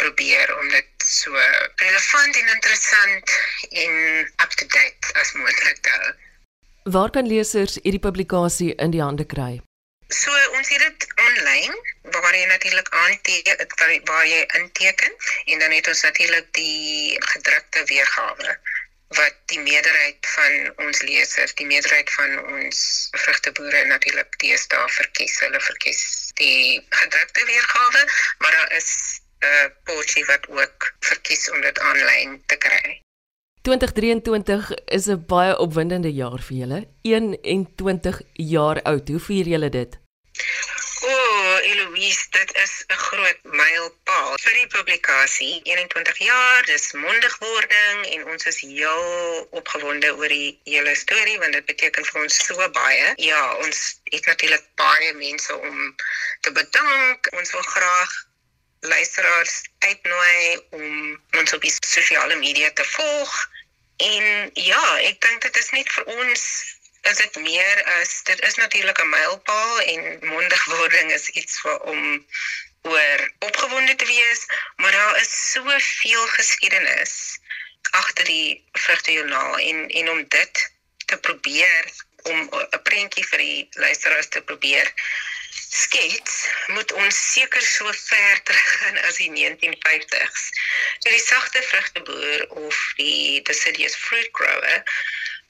probeer 0.01 0.57
om 0.57 0.69
dit 0.69 0.89
so 0.97 1.31
relevant 1.75 2.35
en 2.35 2.53
interessant 2.55 3.33
en 3.69 3.93
up 4.43 4.53
to 4.59 4.65
date 4.65 5.13
as 5.21 5.33
moontlik 5.33 5.81
te 5.81 5.89
hou. 5.89 6.13
Waar 6.83 7.09
kan 7.09 7.27
lesers 7.27 7.77
hierdie 7.83 8.05
publikasie 8.07 8.75
in 8.75 8.91
die 8.91 9.01
hande 9.01 9.25
kry? 9.25 9.61
So 10.09 10.31
ons 10.57 10.69
het 10.73 10.81
dit 10.81 11.07
aanlyn 11.15 11.75
waar 12.01 12.35
jy 12.35 12.45
natuurlik 12.45 12.89
aanteken 12.89 13.67
waar 14.03 14.27
jy 14.27 14.45
inteken 14.57 15.13
en 15.45 15.59
dan 15.59 15.71
het 15.71 15.87
ons 15.87 16.01
natuurlik 16.01 16.47
die 16.53 17.17
gedrukte 17.33 17.83
weergawe 17.85 18.57
wat 19.11 19.35
die 19.51 19.59
meerderheid 19.59 20.27
van 20.35 20.85
ons 20.87 21.01
lesers, 21.01 21.53
die 21.59 21.65
meerderheid 21.67 22.09
van 22.15 22.37
ons 22.55 23.09
vrugteboere 23.11 23.83
natuurlik 23.85 24.37
teesta 24.39 24.87
verkies. 24.87 25.39
Hulle 25.43 25.59
verkies 25.59 26.01
die 26.39 26.79
gedrukte 26.89 27.45
weergawe, 27.45 28.05
maar 28.39 28.51
daar 28.51 28.71
is 28.77 29.19
'n 29.43 29.71
porsie 29.83 30.25
wat 30.25 30.47
ook 30.47 30.93
verkies 30.99 31.49
om 31.51 31.61
dit 31.61 31.79
aanlyn 31.79 32.43
te 32.45 32.55
kry. 32.55 33.01
2023 33.61 34.71
is 34.85 35.05
'n 35.07 35.25
baie 35.25 35.57
opwindende 35.57 36.13
jaar 36.13 36.39
vir 36.39 36.57
julle. 36.57 36.87
21 37.01 38.21
jaar 38.33 38.81
oud. 38.81 39.07
Hoe 39.07 39.19
vier 39.19 39.45
julle 39.45 39.69
dit? 39.69 39.99
O, 41.03 41.07
oh, 41.07 41.57
Eloise, 41.65 42.25
dit 42.29 42.55
is 42.63 42.83
'n 42.87 42.93
groot 42.93 43.39
mylpaal 43.43 44.33
vir 44.41 44.53
die 44.53 44.67
publikasie. 44.67 45.61
21 45.63 46.17
jaar, 46.17 46.65
dis 46.65 46.91
mondigwording 46.91 48.05
en 48.05 48.25
ons 48.33 48.45
is 48.51 48.59
heel 48.61 49.47
opgewonde 49.61 50.11
oor 50.15 50.27
die 50.27 50.59
hele 50.63 50.93
storie 50.95 51.39
want 51.39 51.57
dit 51.57 51.65
beteken 51.65 52.05
vir 52.05 52.21
ons 52.21 52.37
so 52.45 52.69
baie. 52.77 53.07
Ja, 53.15 53.41
ons 53.65 53.79
het 54.03 54.25
natuurlik 54.25 54.67
baie 54.75 55.13
mense 55.13 55.57
om 55.57 55.95
te 56.41 56.51
bedank. 56.51 57.31
Ons 57.31 57.51
wil 57.51 57.65
graag 57.73 58.13
luisteraars 58.93 59.55
uitnooi 59.79 60.61
om 60.69 61.21
ons 61.41 61.53
op 61.53 61.61
die 61.61 61.73
sosiale 61.79 62.35
media 62.35 62.69
te 62.73 62.85
volg. 62.85 63.33
En 63.97 64.49
ja, 64.53 64.85
ek 65.09 65.17
dink 65.21 65.41
dit 65.49 65.57
is 65.57 65.69
net 65.69 65.89
vir 65.97 66.13
ons 66.19 66.45
is 67.01 67.17
dit 67.17 67.35
meer 67.35 67.83
as 67.99 68.23
dit 68.23 68.41
is 68.47 68.55
natuurlik 68.55 68.99
'n 69.01 69.09
mylpaal 69.09 69.81
en 69.81 70.19
mondigwording 70.33 71.11
is 71.11 71.29
iets 71.29 71.59
vir 71.61 71.79
om 71.93 72.25
oor 72.81 73.31
opgewonde 73.39 73.95
te 73.95 74.05
wees, 74.05 74.45
maar 74.75 74.91
daar 74.91 75.17
is 75.21 75.51
soveel 75.51 76.27
geskiedenis 76.27 77.39
agter 77.91 78.25
die 78.25 78.63
vrugtejoernaal 78.71 79.59
en 79.59 79.87
en 79.89 80.09
om 80.09 80.27
dit 80.27 80.71
te 81.05 81.17
probeer 81.17 81.91
om 82.23 82.49
'n 82.53 82.81
prentjie 82.83 83.27
vir 83.27 83.37
die 83.37 83.67
luisteraars 83.71 84.27
te 84.27 84.41
probeer 84.41 84.93
skets 85.71 86.47
moet 86.67 86.91
ons 86.91 87.17
seker 87.31 87.61
so 87.61 87.91
ver 87.91 88.43
teruggaan 88.43 88.97
as 89.07 89.15
die 89.15 89.31
1950s. 89.31 90.43
So 90.99 91.09
die 91.09 91.25
sagte 91.25 91.61
vrugteboer 91.63 92.47
of 92.49 92.93
die 92.95 93.41
deciduous 93.41 93.95
fruit 93.95 94.29
grower 94.31 94.83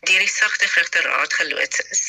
deur 0.10 0.20
die 0.20 0.34
sagte 0.34 0.68
vrugte 0.68 1.02
raad 1.02 1.34
geloods 1.34 1.80
is. 1.80 2.04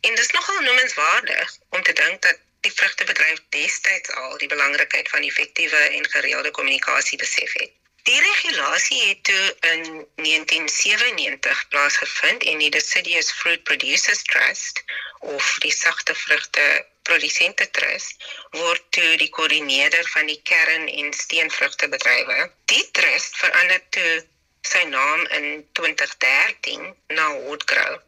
En 0.00 0.14
dis 0.14 0.30
nogal 0.30 0.60
noemenswaardig 0.60 1.58
om 1.70 1.82
te 1.82 1.92
dink 1.92 2.22
dat 2.22 2.38
die 2.60 2.72
vrugtebedryf 2.72 3.42
destyds 3.48 4.10
al 4.10 4.38
die 4.38 4.48
belangrikheid 4.48 5.08
van 5.08 5.22
effektiewe 5.22 5.76
en 5.76 6.10
gereelde 6.10 6.50
kommunikasie 6.50 7.18
besef 7.18 7.52
het. 7.52 7.72
Die 8.02 8.20
regulasie 8.20 9.02
het 9.08 9.24
toe 9.24 9.56
in 9.60 10.06
1997 10.14 11.68
plaasgevind 11.68 12.42
en 12.42 12.58
die 12.58 12.70
Deciduous 12.70 13.32
Fruit 13.32 13.62
Producers 13.64 14.22
Trust 14.22 14.84
of 15.18 15.56
die 15.64 15.72
sagte 15.72 16.14
vrugte 16.14 16.86
produsente 17.02 17.66
trust 17.70 18.24
word 18.56 18.82
toe 18.96 19.16
die 19.20 19.28
koördineerder 19.28 20.08
van 20.14 20.26
die 20.26 20.40
kern- 20.42 20.88
en 20.88 21.12
steenvrugtebedrywe. 21.12 22.50
Die 22.64 22.90
trust 22.90 23.36
verander 23.36 23.82
toe 23.90 24.26
sy 24.60 24.82
naam 24.84 25.26
in 25.26 25.68
2013 25.72 26.94
na 27.08 27.32
Woodgrow. 27.32 28.00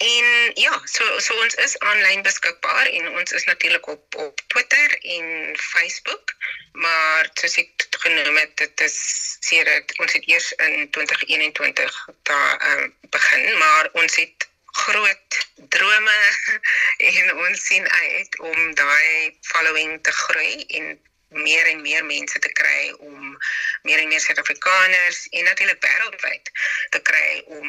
En 0.00 0.50
ja, 0.54 0.80
so 0.84 1.18
so 1.20 1.34
ons 1.44 1.54
is 1.54 1.78
aanlyn 1.78 2.22
beskikbaar 2.24 2.86
en 2.86 3.08
ons 3.20 3.32
is 3.32 3.44
natuurlik 3.44 3.86
op 3.86 4.14
op 4.16 4.40
Twitter 4.46 4.94
en 5.16 5.56
Facebook, 5.56 6.32
maar 6.72 7.28
soos 7.34 7.56
ek 7.60 7.84
genoem 8.04 8.38
het, 8.40 8.54
dit 8.56 8.84
is 8.86 8.96
sedert 9.44 9.92
ons 9.98 10.14
het 10.16 10.28
eers 10.28 10.46
in 10.52 10.88
2021 10.90 11.98
daar 12.30 12.56
um, 12.70 12.94
begin, 13.16 13.44
maar 13.58 13.90
ons 13.92 14.16
het 14.16 14.48
groot 14.84 15.36
drome 15.76 16.16
en 17.10 17.36
ons 17.36 17.66
sien 17.66 17.90
uit 17.90 18.40
om 18.52 18.74
daai 18.80 19.36
following 19.52 19.98
te 20.08 20.16
groei 20.22 20.64
en 20.80 20.96
meer 21.44 21.66
en 21.74 21.84
meer 21.84 22.08
mense 22.08 22.38
te 22.38 22.52
kry 22.62 22.88
om 22.98 23.36
meer 23.82 24.00
en 24.00 24.08
meer 24.08 24.24
Suid-Afrikaners 24.24 25.26
en 25.28 25.44
natuurlik 25.44 25.84
wêreldwyd 25.84 26.50
te 26.96 27.04
kry 27.12 27.44
om 27.60 27.68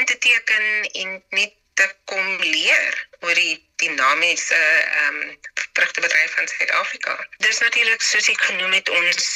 in 0.00 0.04
te 0.04 0.18
teken 0.18 0.66
en 1.04 1.22
net 1.28 1.54
te 1.76 1.86
kom 2.10 2.26
leer 2.42 2.94
oor 3.20 3.34
die 3.34 3.56
dinamiese 3.82 4.60
ehm 4.60 5.20
um, 5.20 5.38
vrugtebedryf 5.76 6.34
van 6.34 6.48
Suid-Afrika. 6.48 7.14
Dis 7.44 7.58
natuurlik 7.60 8.02
soos 8.02 8.28
ek 8.32 8.44
genoem 8.48 8.72
het 8.78 8.88
ons 9.00 9.26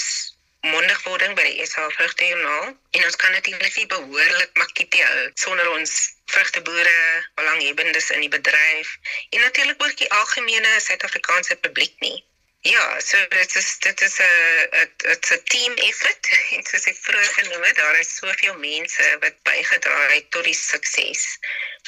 mondigwording 0.60 1.34
by 1.36 1.44
die 1.48 1.66
SA 1.68 1.86
Vrugtejoernaal 1.96 2.66
en 2.96 3.04
ons 3.08 3.18
kan 3.22 3.32
natuurlik 3.36 3.76
nie 3.76 3.86
behoorlik 3.92 4.56
makkie 4.62 4.88
hou 5.02 5.28
sonder 5.44 5.68
ons 5.72 5.92
vrugteboere, 6.32 6.96
belanghebbendes 7.40 8.10
in 8.16 8.24
die 8.24 8.32
bedryf 8.32 8.96
en 9.30 9.40
natuurlik 9.40 9.84
ook 9.84 9.96
die 10.00 10.10
algemene 10.22 10.74
Suid-Afrikaanse 10.86 11.56
publiek 11.64 11.96
nie. 12.04 12.18
Ja, 12.62 13.00
so 13.00 13.16
dit 13.28 13.54
is 13.56 13.78
dit 13.78 14.00
is 14.00 14.18
'n 14.20 14.90
dit's 14.96 15.30
'n 15.30 15.42
team 15.44 15.72
effort 15.74 16.28
en 16.54 16.64
soos 16.64 16.84
ek 16.92 16.98
vroeër 17.06 17.30
genoem 17.36 17.62
het, 17.62 17.76
daar 17.76 17.98
is 17.98 18.16
soveel 18.16 18.58
mense 18.58 19.16
wat 19.20 19.42
bygedra 19.42 20.00
het 20.10 20.30
tot 20.30 20.44
die 20.44 20.54
sukses 20.54 21.38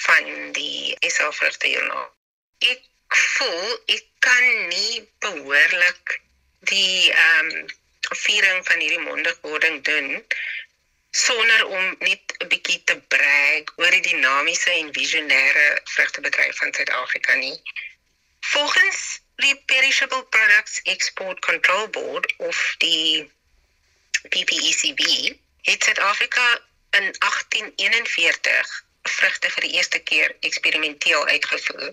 van 0.06 0.52
die 0.52 0.96
SA 1.14 1.28
vrugte 1.32 1.68
journal. 1.74 2.08
Ek 2.72 2.80
voel 3.08 3.68
ek 3.96 4.04
kan 4.18 4.68
nie 4.68 5.04
behoorlik 5.18 6.20
die 6.72 7.12
ehm 7.12 7.52
um, 7.52 7.68
viering 8.24 8.66
van 8.66 8.80
hierdie 8.80 9.04
mondigwording 9.04 9.84
doen 9.84 10.24
sonder 11.10 11.66
om 11.66 11.96
net 11.98 12.36
'n 12.38 12.48
bietjie 12.48 12.80
te 12.84 12.96
brag 13.14 13.76
oor 13.76 13.90
die 13.90 14.06
dinamiese 14.08 14.70
en 14.72 14.92
visionêre 15.00 15.68
vrugtebedryf 15.84 16.56
van 16.56 16.72
Suid-Afrika 16.72 17.34
nie. 17.34 17.58
Volgens 18.52 19.20
die 19.36 19.56
Perishable 19.66 20.24
Products 20.24 20.80
Export 20.82 21.40
Control 21.40 21.88
Board 21.88 22.34
of 22.36 22.74
die 22.78 23.30
PPECB 24.28 25.02
het 25.62 25.84
Suid-Afrika 25.84 26.46
in 26.90 27.06
1841 27.18 28.84
vrugte 29.02 29.50
vir 29.50 29.68
die 29.68 29.74
eerste 29.78 29.98
keer 29.98 30.36
eksperimenteel 30.40 31.26
uitgevoer 31.26 31.92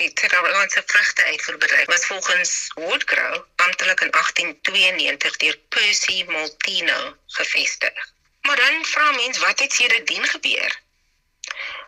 die 0.00 0.10
Suid-Afrikaanse 0.14 0.82
vrugte 0.86 1.24
uitvoerbedryf 1.24 1.86
was 1.86 2.06
volgens 2.06 2.70
Woodgrow 2.74 3.44
amptelik 3.56 4.00
in 4.00 4.10
1892 4.10 5.36
deur 5.36 5.58
Percy 5.68 6.24
Maltino 6.28 7.16
gevestig. 7.26 8.12
Maar 8.42 8.56
dan 8.56 8.84
vra 8.84 9.10
mens 9.10 9.38
wat 9.38 9.58
het 9.58 9.72
sedertdien 9.72 10.24
gebeur? 10.24 10.80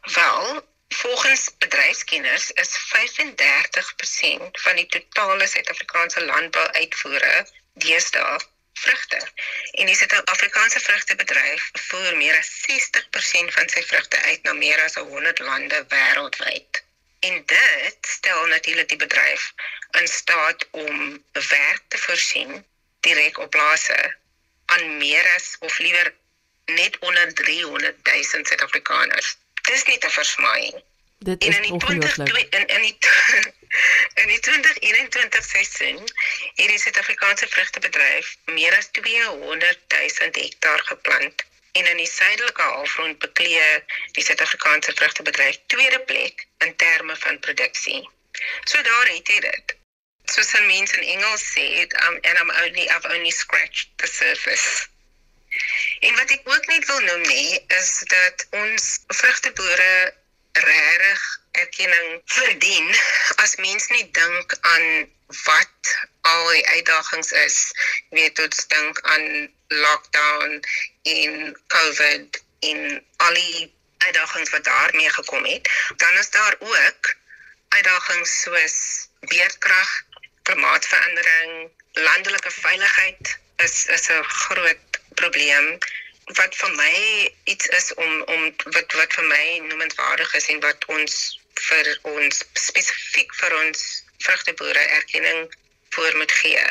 Wel, 0.01 0.67
volgens 0.89 1.51
bedryfskenners 1.59 2.51
is 2.51 2.79
35% 2.79 4.51
van 4.53 4.77
die 4.77 4.87
totale 4.87 5.47
Suid-Afrikaanse 5.47 6.25
landbouuitvoere 6.25 7.47
deesdae 7.73 8.41
vrugte. 8.73 9.21
En 9.71 9.87
die 9.87 9.97
Suid-Afrikaanse 9.97 10.81
vrugtebedryf 10.81 11.71
voer 11.73 12.17
meer 12.17 12.39
as 12.39 12.51
60% 12.71 13.55
van 13.59 13.69
sy 13.69 13.83
vrugte 13.83 14.21
uit 14.21 14.43
na 14.43 14.53
meer 14.53 14.83
as 14.83 14.95
100 14.95 15.39
lande 15.39 15.85
wêreldwyd. 15.89 16.83
En 17.21 17.43
dit 17.47 17.97
stel 18.01 18.47
natuurlik 18.47 18.89
die 18.89 19.01
bedryf 19.01 19.53
in 20.01 20.09
staat 20.09 20.69
om 20.71 21.25
werk 21.33 21.83
te 21.89 21.99
voorsien 21.99 22.67
direk 23.01 23.39
op 23.39 23.51
plase 23.51 24.17
aan 24.67 24.97
meer 24.97 25.27
as 25.35 25.57
of 25.61 25.79
liewer 25.79 26.15
net 26.65 26.99
onder 26.99 27.35
300 27.35 28.07
000 28.07 28.23
Suid-Afrikaners. 28.23 29.37
Dis 29.67 29.85
nie 29.85 29.99
te 29.99 30.11
versmaai. 30.11 30.75
Dit 31.19 31.45
is 31.45 31.61
ongelooflik. 31.71 32.55
In 32.55 32.67
in 32.67 32.83
die 32.83 32.97
in 34.23 34.29
die 34.29 34.41
2021 34.41 35.45
seisoen 35.45 36.03
het 36.55 36.69
die 36.69 36.79
Suid-Afrikaanse 36.79 37.49
vrugtebedryf 37.49 38.37
meer 38.45 38.77
as 38.77 38.89
200 38.93 39.81
000 39.89 40.31
hektaar 40.33 40.83
geplant 40.91 41.45
en 41.73 41.87
in 41.87 41.97
die 41.97 42.11
suidelike 42.11 42.63
halfrond 42.63 43.19
bekleë 43.25 43.71
die 44.19 44.25
Suid-Afrikaanse 44.25 44.95
vrugtebedryf 45.01 45.59
tweede 45.73 46.01
plek 46.11 46.47
in 46.65 46.77
terme 46.77 47.17
van 47.17 47.41
produksie. 47.49 48.01
So 48.65 48.83
daar 48.83 49.09
het 49.13 49.29
jy 49.29 49.41
dit. 49.41 49.77
Soos 50.33 50.51
some 50.51 50.67
mense 50.67 50.97
in 50.97 51.09
Engels 51.17 51.45
sê, 51.53 51.67
um, 52.05 52.19
and 52.23 52.39
I'm 52.39 52.51
only 52.63 52.89
I've 52.91 53.09
only 53.15 53.31
scratched 53.31 53.91
the 53.99 54.07
surface. 54.07 54.89
En 56.01 56.15
wat 56.17 56.31
ek 56.31 56.41
ook 56.45 56.67
net 56.67 56.87
wil 56.87 57.01
noem 57.01 57.23
nie, 57.23 57.65
is 57.67 57.91
dat 58.13 58.47
ons 58.51 58.87
vrugteboere 59.07 60.15
regtig 60.53 61.41
erkenning 61.51 62.21
verdien 62.25 62.89
as 63.43 63.57
mens 63.57 63.89
net 63.89 64.13
dink 64.15 64.57
aan 64.61 64.87
wat 65.45 65.93
al 66.21 66.49
die 66.49 66.67
uitdagings 66.69 67.33
is. 67.33 67.59
Jy 68.11 68.21
weet, 68.21 68.43
ons 68.45 68.67
dink 68.73 69.01
aan 69.13 69.27
lockdown 69.69 70.61
en 71.13 71.57
COVID 71.75 72.43
en 72.71 72.83
al 73.29 73.39
die 73.41 73.73
uitdagings 74.07 74.51
wat 74.51 74.65
daarmee 74.65 75.11
gekom 75.11 75.45
het, 75.45 75.71
dan 75.97 76.13
is 76.23 76.31
daar 76.31 76.57
ook 76.59 77.15
uitdagings 77.69 78.41
soos 78.43 78.79
beerdkrag, 79.33 79.91
klimaatsverandering, 80.43 81.71
landelike 81.93 82.51
veiligheid 82.51 83.39
is 83.65 83.87
is 83.97 84.09
'n 84.11 84.23
groot 84.23 85.01
probleem 85.21 85.79
wat 86.39 86.57
vir 86.61 86.73
my 86.75 86.95
iets 87.45 87.67
is 87.67 87.95
om 87.95 88.23
om 88.23 88.43
wat 88.65 88.93
wat 88.93 89.13
vir 89.19 89.25
my 89.25 89.45
noemenswaardig 89.69 90.35
is 90.35 90.49
en 90.49 90.61
wat 90.61 90.85
ons 90.97 91.15
vir 91.69 91.99
ons 92.03 92.45
spesifiek 92.53 93.35
vir 93.35 93.57
ons 93.63 93.87
vrugteboere 94.19 94.85
erkenning 94.99 95.55
voor 95.97 96.17
moet 96.17 96.33
gee 96.33 96.67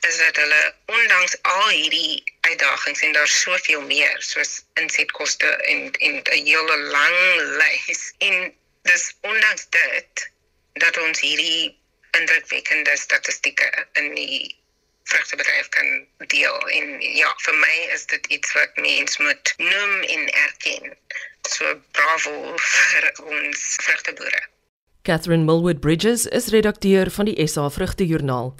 is 0.00 0.16
dat 0.16 0.36
hulle 0.36 0.74
ondanks 0.86 1.42
al 1.42 1.68
hierdie 1.68 2.22
uitdagings 2.40 3.00
en 3.00 3.12
daar's 3.12 3.40
soveel 3.40 3.80
meer 3.80 4.22
soos 4.22 4.52
insetkoste 4.80 5.50
en 5.72 5.92
en 6.08 6.14
'n 6.22 6.44
hele 6.46 6.76
lang 6.94 7.18
lys. 7.60 8.02
En 8.18 8.54
dis 8.82 9.04
ondanks 9.20 9.66
dit 9.70 10.30
dat 10.72 10.98
ons 10.98 11.20
hierdie 11.20 11.78
indrukwekkende 12.10 12.96
statistieke 12.96 13.86
in 13.92 14.14
die 14.14 14.56
vrugtebedryf 15.12 15.68
kan 15.76 15.88
deel 16.34 16.58
en 16.78 17.00
ja 17.00 17.32
vir 17.46 17.58
my 17.64 17.74
is 17.94 18.06
dit 18.12 18.26
iets 18.38 18.52
wat 18.58 18.78
mens 18.84 19.18
moet 19.24 19.54
noem 19.56 19.94
en 20.14 20.28
erken 20.44 20.94
so 21.48 21.74
bravo 21.96 22.34
vir 22.68 23.10
ons 23.24 23.66
vrugteboere 23.86 24.46
Catherine 25.08 25.44
Millwood 25.44 25.80
Bridges 25.80 26.26
is 26.26 26.50
redakteur 26.52 27.10
van 27.10 27.24
die 27.24 27.46
SA 27.48 27.70
Vrugte 27.72 28.04
Joernaal. 28.06 28.50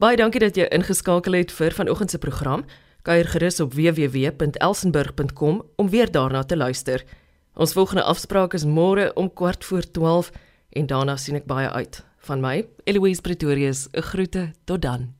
Baie 0.00 0.16
dankie 0.16 0.40
dat 0.40 0.56
jy 0.56 0.64
ingeskakel 0.72 1.36
het 1.36 1.52
vir 1.52 1.74
vanoggend 1.76 2.14
se 2.14 2.20
program. 2.22 2.64
Kuier 3.04 3.28
gerus 3.28 3.60
op 3.60 3.74
www.elsenburg.com 3.76 5.60
om 5.76 5.90
weer 5.92 6.08
daarna 6.10 6.44
te 6.48 6.56
luister. 6.56 7.04
Ons 7.58 7.76
volgende 7.76 8.06
afspraak 8.08 8.54
is 8.54 8.64
môre 8.64 9.10
om 9.20 9.28
kwart 9.28 9.64
voor 9.68 9.84
12 9.90 10.32
en 10.80 10.86
daarna 10.86 11.16
sien 11.20 11.36
ek 11.36 11.50
baie 11.50 11.68
uit. 11.68 12.00
Van 12.30 12.40
my, 12.40 12.64
Eloise 12.84 13.20
Pretorius, 13.20 13.88
'n 13.92 14.02
groete 14.02 14.52
tot 14.64 14.82
dan. 14.82 15.17